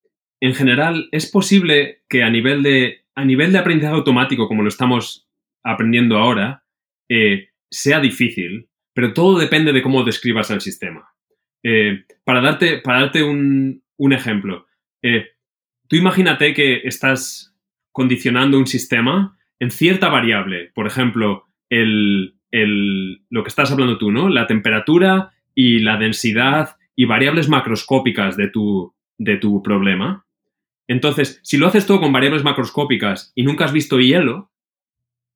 [0.41, 4.69] en general, es posible que a nivel de, a nivel de aprendizaje automático, como lo
[4.69, 5.29] estamos
[5.63, 6.65] aprendiendo ahora,
[7.09, 11.15] eh, sea difícil, pero todo depende de cómo describas el sistema.
[11.63, 14.67] Eh, para darte, para darte un, un ejemplo,
[15.03, 15.29] eh,
[15.89, 17.55] tú imagínate que estás
[17.93, 22.35] condicionando un sistema en cierta variable, por ejemplo, el,
[23.31, 24.29] lo que estás hablando tú, ¿no?
[24.29, 30.27] La temperatura y la densidad y variables macroscópicas de tu, de tu problema.
[30.87, 34.51] Entonces, si lo haces todo con variables macroscópicas y nunca has visto hielo,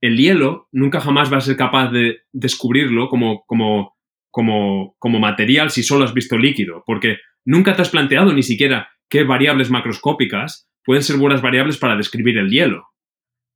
[0.00, 3.96] el hielo nunca jamás va a ser capaz de descubrirlo como, como,
[4.30, 8.90] como, como material si solo has visto líquido, porque nunca te has planteado ni siquiera
[9.08, 12.86] qué variables macroscópicas pueden ser buenas variables para describir el hielo.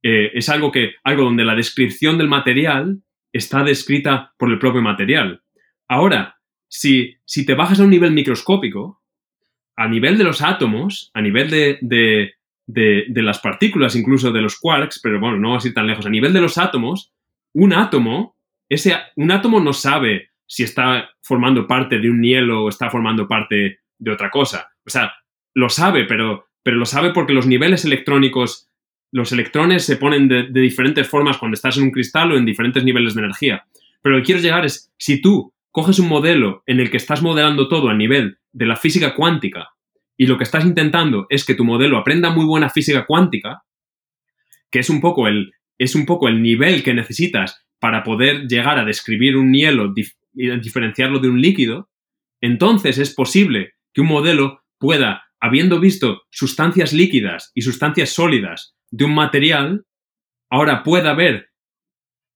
[0.03, 3.01] Eh, es algo, que, algo donde la descripción del material
[3.31, 5.41] está descrita por el propio material.
[5.87, 6.37] Ahora,
[6.67, 9.01] si, si te bajas a un nivel microscópico,
[9.75, 12.33] a nivel de los átomos, a nivel de, de,
[12.67, 16.05] de, las partículas, incluso de los quarks, pero bueno, no vamos a ir tan lejos,
[16.05, 17.13] a nivel de los átomos,
[17.53, 18.35] un átomo,
[18.69, 23.27] ese, un átomo no sabe si está formando parte de un hielo o está formando
[23.27, 24.71] parte de otra cosa.
[24.85, 25.13] O sea,
[25.55, 28.69] lo sabe, pero, pero lo sabe porque los niveles electrónicos
[29.13, 32.83] los electrones se ponen de, diferentes formas cuando estás en un cristal o en diferentes
[32.83, 33.63] niveles de energía.
[34.01, 37.21] Pero lo que quiero llegar es, si tú coges un modelo en el que estás
[37.21, 39.69] modelando todo a nivel de la física cuántica
[40.17, 43.61] y lo que estás intentando es que tu modelo aprenda muy buena física cuántica,
[44.71, 48.79] que es un poco el, es un poco el nivel que necesitas para poder llegar
[48.79, 49.93] a describir un hielo
[50.33, 51.87] y diferenciarlo de un líquido,
[52.41, 59.05] entonces es posible que un modelo pueda, habiendo visto sustancias líquidas y sustancias sólidas de
[59.05, 59.85] un material,
[60.51, 61.49] ahora pueda ver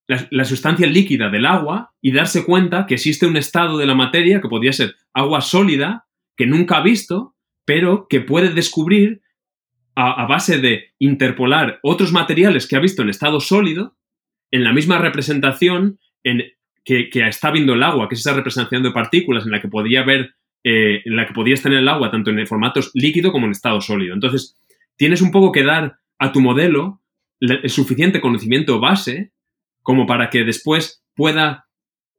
[0.07, 4.41] la, sustancia líquida del agua y darse cuenta que existe un estado de la materia
[4.41, 9.21] que podría ser agua sólida, que nunca ha visto, pero que puede descubrir
[9.95, 13.95] a, base de interpolar otros materiales que ha visto en estado sólido
[14.49, 16.43] en la misma representación en,
[16.83, 20.03] que, está viendo el agua, que es esa representación de partículas en la que podía
[20.03, 20.33] ver,
[20.63, 23.51] eh, en la que podías tener el agua tanto en el formato líquido como en
[23.51, 24.15] estado sólido.
[24.15, 24.55] Entonces,
[24.95, 27.01] tienes un poco que dar a tu modelo
[27.39, 29.31] el suficiente conocimiento base
[29.83, 31.67] como para que después pueda,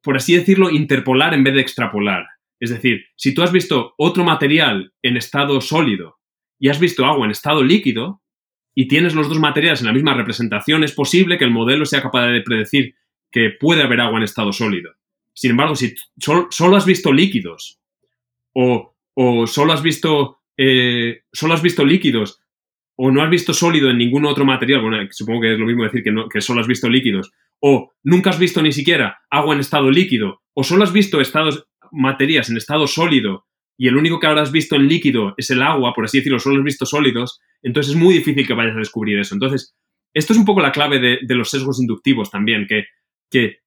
[0.02, 2.26] por así decirlo, interpolar en vez de extrapolar.
[2.60, 6.18] Es decir, si tú has visto otro material en estado sólido
[6.58, 8.22] y has visto agua en estado líquido
[8.74, 12.02] y tienes los dos materiales en la misma representación, es posible que el modelo sea
[12.02, 12.94] capaz de predecir
[13.30, 14.92] que puede haber agua en estado sólido.
[15.34, 17.80] Sin embargo, si solo has visto líquidos
[18.52, 18.94] o,
[19.46, 22.40] solo, has visto, eh, solo has visto líquidos
[23.00, 25.84] o no has visto sólido en ningún otro material, bueno, supongo que es lo mismo
[25.84, 27.30] decir que, no, solo has visto líquidos,
[27.60, 31.68] o nunca has visto ni siquiera agua en estado líquido, o solo has visto estados,
[31.92, 33.46] materias en estado sólido
[33.78, 36.40] y el único que ahora has visto en líquido es el agua, por así decirlo,
[36.40, 39.34] solo has visto sólidos, entonces es muy difícil que vayas a descubrir eso.
[39.34, 39.76] Entonces,
[40.12, 43.58] esto es un poco la clave de, los sesgos inductivos también, que,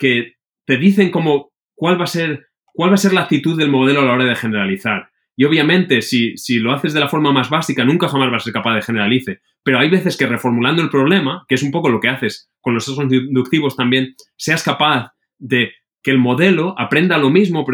[0.00, 2.46] te dicen cómo, cuál va a ser
[2.78, 5.10] cuál va a ser la actitud del modelo a la hora de generalizar.
[5.40, 8.44] Y obviamente, si, si, lo haces de la forma más básica, nunca jamás vas a
[8.46, 9.40] ser capaz de generalice.
[9.62, 12.74] Pero hay veces que reformulando el problema, que es un poco lo que haces con
[12.74, 15.70] los sesgos inductivos también, seas capaz de
[16.02, 17.64] que el modelo aprenda lo mismo,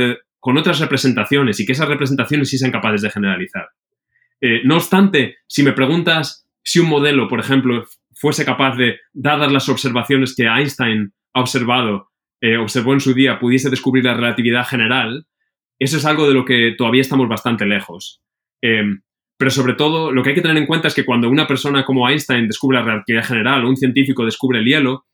[0.40, 3.68] con otras representaciones y que esas representaciones sí sean capaces de generalizar.
[4.42, 9.50] Eh, no obstante, si me preguntas si un modelo, por ejemplo, fuese capaz de, dadas
[9.50, 12.10] las observaciones que Einstein ha observado,
[12.42, 15.26] eh, observó en su día, pudiese descubrir la relatividad general,
[15.78, 18.22] eso es algo de lo que todavía estamos bastante lejos.
[18.62, 19.02] Em,
[19.36, 21.84] pero sobre todo, lo que hay que tener en cuenta es que cuando una persona
[21.84, 25.04] como Einstein descubre la relatividad general o un científico descubre el hielo,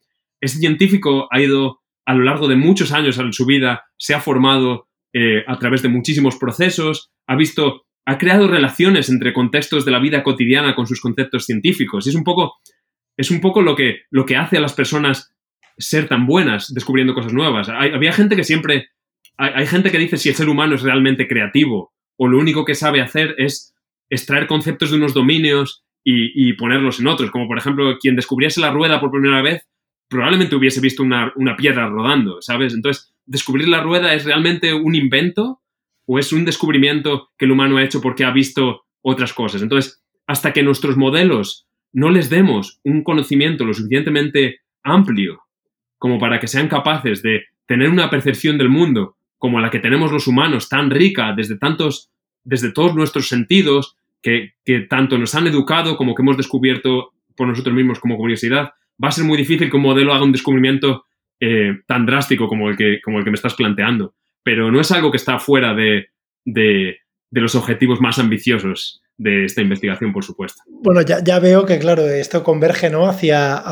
[0.41, 4.21] ese científico ha ido a lo largo de muchos años en su vida, se ha
[4.21, 9.91] formado eh, a través de muchísimos procesos, ha visto, ha creado relaciones entre contextos de
[9.91, 12.07] la vida cotidiana con sus conceptos científicos.
[12.07, 12.57] Y es un poco,
[13.17, 15.35] es un poco lo, que, lo que hace a las personas
[15.79, 17.69] ser tan buenas descubriendo cosas nuevas.
[17.69, 18.89] había gente que siempre,
[19.41, 22.75] hay, gente que dice si el ser humano es realmente creativo o lo único que
[22.75, 23.75] sabe hacer es
[24.11, 28.71] extraer conceptos de unos dominios y, ponerlos en otros, como por ejemplo quien descubriese la
[28.71, 29.67] rueda por primera vez
[30.09, 32.75] probablemente hubiese visto una piedra rodando, ¿sabes?
[32.75, 35.61] Entonces, descubrir la rueda es realmente un invento
[36.05, 39.63] o es un descubrimiento que el humano ha hecho porque ha visto otras cosas.
[39.63, 45.43] Entonces, hasta que nuestros modelos no les demos un conocimiento lo suficientemente amplio
[45.99, 50.13] como para que sean capaces de tener una percepción del mundo como la que tenemos
[50.13, 52.11] los humanos, tan rica desde tantos,
[52.45, 54.53] desde todos nuestros sentidos, que,
[54.91, 59.13] tanto nos han educado como que hemos descubierto por nosotros mismos como curiosidad, va a
[59.13, 61.07] ser muy difícil que un modelo haga un descubrimiento
[61.41, 64.15] eh, tan drástico como el, que, como el que me estás planteando.
[64.43, 66.09] Pero no es algo que está fuera de,
[66.45, 66.99] de,
[67.31, 70.63] los objetivos más ambiciosos de esta investigación, por supuesto.
[70.67, 73.07] Bueno, ya, veo que, claro, esto converge ¿no?
[73.07, 73.63] hacia,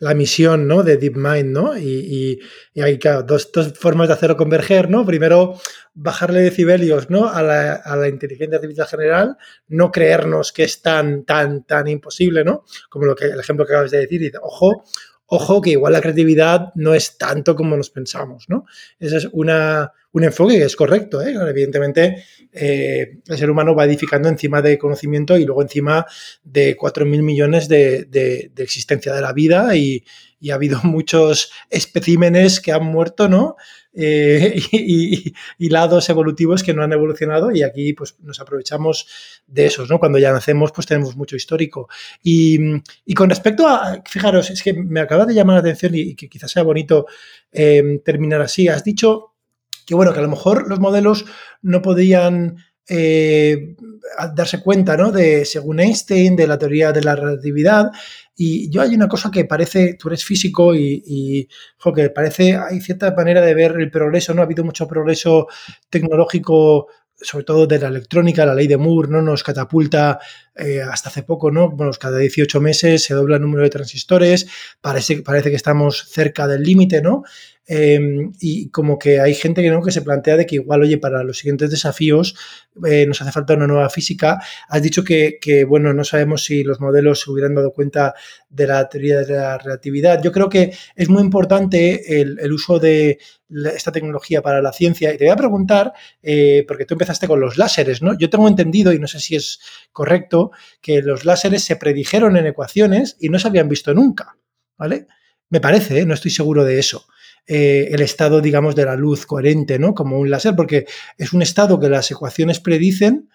[0.00, 0.82] la misión ¿no?
[0.82, 1.78] de DeepMind, ¿no?
[1.78, 2.38] Y,
[2.76, 3.50] hay dos,
[3.80, 5.06] formas de hacerlo converger, ¿no?
[5.06, 5.58] Primero,
[5.94, 7.26] bajarle decibelios ¿no?
[7.26, 9.36] a, la, inteligencia artificial general,
[9.68, 12.64] no creernos que es tan, tan, tan imposible, ¿no?
[12.90, 14.84] Como lo que, el ejemplo que acabas de decir, ojo,
[15.24, 18.66] ojo que igual la creatividad no es tanto como nos pensamos, ¿no?
[19.00, 21.34] Ese es una, un enfoque que es correcto, ¿eh?
[21.48, 22.24] Evidentemente,
[22.60, 26.06] eh, el ser humano va edificando encima de conocimiento y luego encima
[26.42, 30.04] de 4.000 millones de, existencia de la vida y,
[30.40, 33.56] y, ha habido muchos especímenes que han muerto, ¿no?
[34.00, 39.06] Eh, y, lados evolutivos que no han evolucionado y aquí pues nos aprovechamos
[39.46, 39.98] de esos, ¿no?
[39.98, 41.88] Cuando ya nacemos pues tenemos mucho histórico.
[42.22, 42.58] Y,
[43.14, 46.50] con respecto a, fijaros, es que me acaba de llamar la atención y, que quizás
[46.50, 47.06] sea bonito
[47.52, 48.68] eh, terminar así.
[48.68, 49.34] Has dicho
[49.88, 51.24] que bueno, que a lo mejor los modelos
[51.62, 52.56] no podían
[52.86, 53.74] eh,
[54.34, 55.10] darse cuenta, ¿no?
[55.10, 57.90] De, según Einstein, de la teoría de la relatividad.
[58.36, 61.48] Y yo hay una cosa que parece, tú eres físico y, y
[61.94, 64.42] que parece, hay cierta manera de ver el progreso, ¿no?
[64.42, 65.46] Ha habido mucho progreso
[65.88, 66.88] tecnológico
[67.20, 69.22] sobre todo de la electrónica, la ley de Moore, ¿no?
[69.22, 70.20] Nos catapulta
[70.54, 71.70] eh, hasta hace poco, ¿no?
[71.70, 74.46] Bueno, cada 18 meses se dobla el número de transistores,
[74.80, 77.24] parece, parece que estamos cerca del límite, ¿no?
[77.70, 79.82] Em, y como que hay gente que, ¿no?
[79.82, 82.34] que se plantea de que igual, oye, para los siguientes desafíos
[82.86, 84.40] eh, nos hace falta una nueva física.
[84.70, 85.38] Has dicho que,
[85.68, 88.14] bueno, no sabemos si los modelos se hubieran dado cuenta
[88.48, 90.22] de la teoría de la relatividad.
[90.22, 93.18] Yo creo que es muy importante el, el uso de
[93.74, 95.12] esta tecnología para la ciencia.
[95.12, 95.92] Y te voy a preguntar,
[96.22, 98.16] eh, porque tú empezaste con los láseres, ¿no?
[98.18, 99.60] Yo tengo entendido, y no sé si es
[99.92, 104.38] correcto, que los láseres se predijeron en ecuaciones y no se habían visto nunca,
[104.76, 105.06] ¿vale?
[105.50, 106.06] Me parece, ¿eh?
[106.06, 107.06] no estoy seguro de eso.
[107.50, 109.94] Eh, el estado, digamos, de la luz coherente, ¿no?
[109.94, 110.84] Como un láser, porque
[111.16, 113.30] es un estado que las ecuaciones predicen,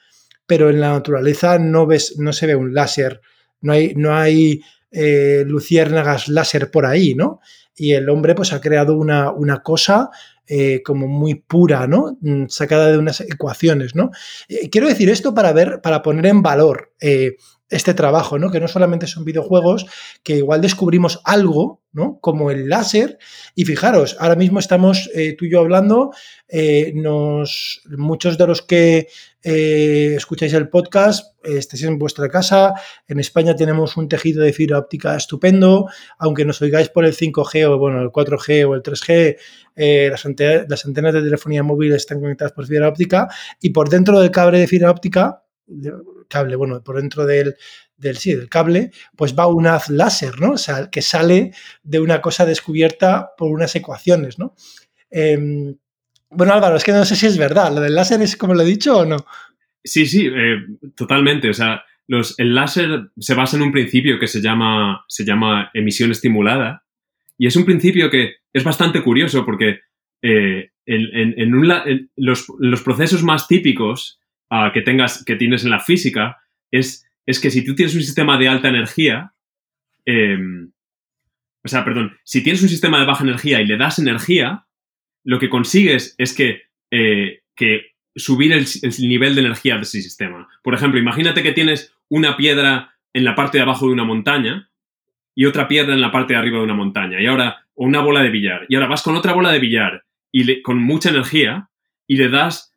[0.45, 3.21] pero en la naturaleza no, ves, no se ve un láser,
[3.61, 4.61] no hay, no hay
[4.91, 7.39] eh, luciérnagas láser por ahí, ¿no?
[7.75, 10.11] Y el hombre pues ha creado una, una cosa
[10.45, 12.15] eh, como muy pura, ¿no?
[12.21, 14.11] Mm, sacada de unas ecuaciones, ¿no?
[14.71, 16.93] Quiero decir esto para ver, para poner en valor
[17.73, 18.51] este trabajo, ¿no?
[18.51, 19.85] Que no solamente son videojuegos,
[20.23, 22.19] que igual descubrimos algo, ¿no?
[22.21, 23.17] Como el láser.
[23.55, 26.11] Y fijaros, ahora mismo estamos tú y yo hablando,
[26.93, 29.07] nos, muchos de los que
[29.45, 32.73] eh, escucháis el podcast, estéis en vuestra casa.
[33.07, 37.65] En España tenemos un tejido de fibra óptica estupendo, aunque nos oigáis por el 5G
[37.67, 39.37] o bueno, el 4G o el 3G,
[39.75, 43.27] eh, las, antenas, de telefonía móvil están conectadas por fibra óptica
[43.61, 45.43] y por dentro del cable de fibra óptica,
[46.27, 47.55] cable, bueno, por dentro del,
[47.97, 50.51] del, sí, del cable, pues va un haz láser, ¿no?
[50.51, 51.51] O sea, que sale
[51.83, 54.55] de una cosa descubierta por unas ecuaciones, ¿no?
[55.09, 55.75] Em,
[56.29, 57.73] bueno, Álvaro, es que no sé si es verdad.
[57.73, 59.17] ¿Lo del láser es como lo he dicho o no?
[59.83, 60.57] Sí, sí, eh,
[60.95, 61.49] totalmente.
[61.49, 65.69] O sea, los, el láser se basa en un principio que se llama, se llama
[65.73, 66.85] emisión estimulada.
[67.37, 69.81] Y es un principio que es bastante curioso porque
[70.21, 74.19] eh, en, un, los, los, procesos más típicos
[74.73, 76.37] que, tengas, que tienes en la física
[76.71, 79.33] es, es que si tú tienes un sistema de alta energía,
[80.05, 80.71] em,
[81.63, 84.65] o sea, perdón, si tienes un sistema de baja energía y le das energía,
[85.23, 88.65] lo que consigues es que, eh, que subir el,
[88.99, 90.47] nivel de energía de ese sistema.
[90.61, 94.69] Por ejemplo, imagínate que tienes una piedra en la parte de abajo de una montaña
[95.35, 98.01] y otra piedra en la parte de arriba de una montaña, y ahora, o una
[98.01, 101.69] bola de billar, y ahora vas con otra bola de billar y con mucha energía
[102.07, 102.72] y le das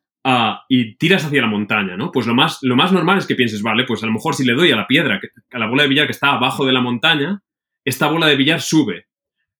[0.67, 2.11] y tiras hacia la montaña, ¿no?
[2.11, 4.43] Pues lo más, lo más normal es que pienses, vale, pues a lo mejor si
[4.43, 5.21] le doy a la piedra,
[5.51, 7.41] a la bola de billar que está abajo de la montaña,
[7.85, 9.07] esta bola de billar sube.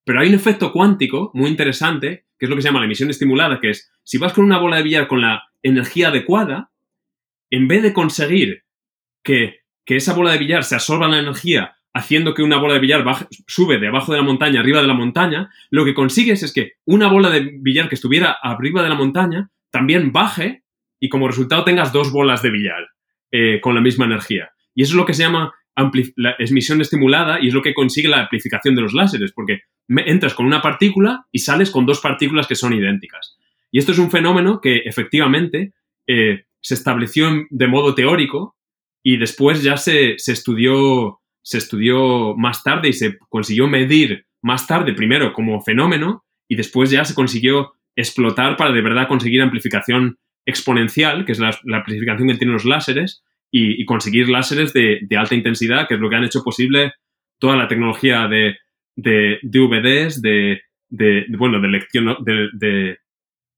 [0.03, 3.09] Pero hay un efecto cuántico muy interesante, que es lo que se llama la emisión
[3.09, 6.71] estimulada, que es, si vas con una bola de billar con la energía adecuada,
[7.49, 8.63] en vez de conseguir
[9.23, 13.05] que, esa bola de billar se absorba la energía haciendo que una bola de billar
[13.47, 16.73] sube de abajo de la montaña arriba de la montaña, lo que consigues es que
[16.85, 20.63] una bola de billar que estuviera arriba de la montaña también baje
[20.99, 22.87] y como resultado tengas dos bolas de billar
[23.31, 24.51] eh, con la misma energía.
[24.73, 25.53] Y eso es lo que se llama
[26.15, 30.33] la emisión estimulada y es lo que consigue la amplificación de los láseres, porque entras
[30.33, 33.37] con una partícula y sales con dos partículas que son idénticas.
[33.71, 35.73] Y esto es un fenómeno que efectivamente
[36.07, 38.55] eh, se estableció de modo teórico
[39.03, 44.93] y después ya se, estudió, se estudió más tarde y se consiguió medir más tarde,
[44.93, 51.25] primero como fenómeno y después ya se consiguió explotar para de verdad conseguir amplificación exponencial,
[51.25, 55.95] que es la, amplificación que tienen los láseres, y, conseguir láseres de, alta intensidad, que
[55.95, 56.93] es lo que han hecho posible
[57.39, 58.55] toda la tecnología de
[58.97, 60.59] de DVDs, de,
[61.37, 62.97] bueno, de lección, de,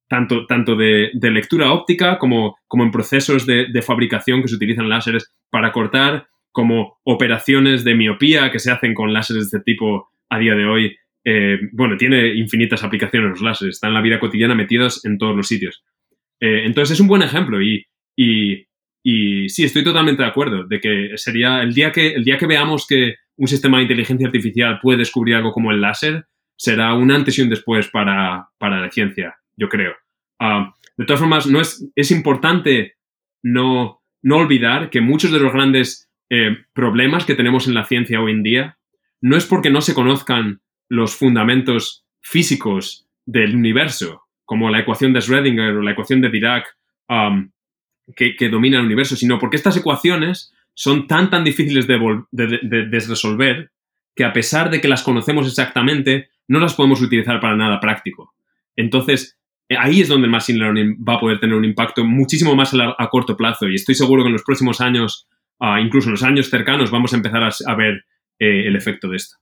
[0.08, 5.34] tanto, tanto de, lectura óptica como, como en procesos de, fabricación que se utilizan láseres
[5.50, 10.38] para cortar, como operaciones de miopía que se hacen con láseres de este tipo a
[10.38, 10.96] día de hoy.
[11.24, 15.36] Eh, bueno, tiene infinitas aplicaciones los láseres, están en la vida cotidiana metidos en todos
[15.36, 15.84] los sitios.
[16.40, 17.86] Eh, entonces es un buen ejemplo y,
[18.16, 18.66] y,
[19.04, 22.48] y, sí, estoy totalmente de acuerdo de que sería el día que, el día que
[22.48, 26.26] veamos que un sistema de inteligencia artificial puede descubrir algo como el láser,
[26.58, 29.94] será un antes y un después para, la ciencia, yo creo.
[30.40, 32.96] Ah, de todas formas, no es, es importante
[33.42, 38.22] no, no olvidar que muchos de los grandes eh, problemas que tenemos en la ciencia
[38.22, 38.78] hoy en día
[39.22, 45.20] no es porque no se conozcan los fundamentos físicos del universo, como la ecuación de
[45.20, 46.66] Schrödinger o la ecuación de Dirac
[48.16, 53.70] que, que domina el universo, sino porque estas ecuaciones son tan, tan difíciles de, resolver
[54.16, 58.34] que a pesar de que las conocemos exactamente, no las podemos utilizar para nada práctico.
[58.78, 59.38] Entonces,
[59.68, 62.74] eh, ahí es donde el Machine Learning va a poder tener un impacto muchísimo más
[62.74, 65.28] a, corto plazo y estoy seguro que en los próximos años,
[65.60, 68.06] ah, incluso en los años cercanos, vamos a empezar a, ver
[68.40, 69.36] eh, el efecto de esto.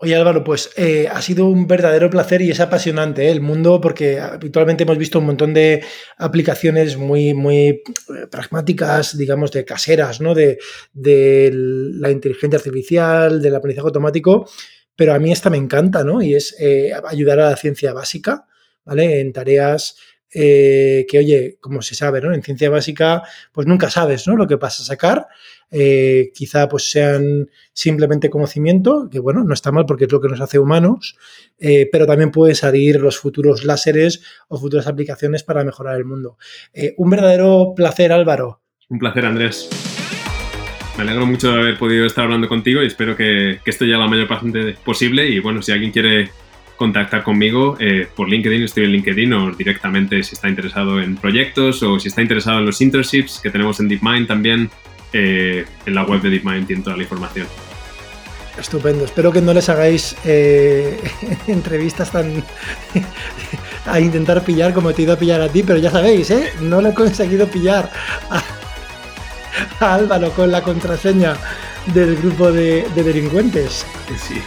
[0.00, 3.32] Oye Álvaro, pues eh, ha sido un verdadero placer y es apasionante ¿eh?
[3.32, 5.82] el mundo porque habitualmente hemos visto un montón de
[6.16, 7.82] aplicaciones muy, muy eh,
[8.30, 10.36] pragmáticas, digamos, de caseras, ¿no?
[10.36, 10.60] De,
[10.94, 14.48] la inteligencia artificial, del aprendizaje automático,
[14.94, 16.22] pero a mí esta me encanta, ¿no?
[16.22, 16.54] Y es
[17.04, 18.46] ayudar a la ciencia básica,
[18.84, 19.18] ¿vale?
[19.18, 19.96] En tareas
[20.30, 22.32] que, oye, como se sabe, ¿no?
[22.32, 24.36] En ciencia básica, pues nunca sabes, ¿no?
[24.36, 25.26] Lo que vas a sacar
[25.70, 30.28] eh, quizá pues sean simplemente conocimiento, que bueno, no está mal porque es lo que
[30.28, 31.16] nos hace humanos,
[31.58, 36.38] eh, pero también pueden salir los futuros láseres o futuras aplicaciones para mejorar el mundo.
[36.72, 38.62] Eh, un verdadero placer, Álvaro.
[38.88, 39.68] Un placer, Andrés.
[40.96, 44.00] Me alegro mucho de haber podido estar hablando contigo y espero que, esto llegue a
[44.00, 45.28] la mayor parte posible.
[45.28, 46.30] Y bueno, si alguien quiere
[46.76, 47.76] contactar conmigo
[48.16, 52.22] por LinkedIn, estoy en LinkedIn o directamente si está interesado en proyectos o si está
[52.22, 54.70] interesado en los internships que tenemos en DeepMind también,
[55.12, 57.46] eh, en la web de DeepMind tiene toda la información.
[58.58, 59.04] Estupendo.
[59.04, 61.00] Espero que no les hagáis eh,
[61.46, 62.42] entrevistas tan
[63.86, 66.52] a intentar pillar como te he ido a pillar a ti, pero ya sabéis, ¿eh?
[66.60, 67.90] No le he conseguido pillar
[69.80, 71.36] a, Álvaro con la contraseña
[71.86, 73.86] del grupo de, de delincuentes.
[74.26, 74.42] Sí.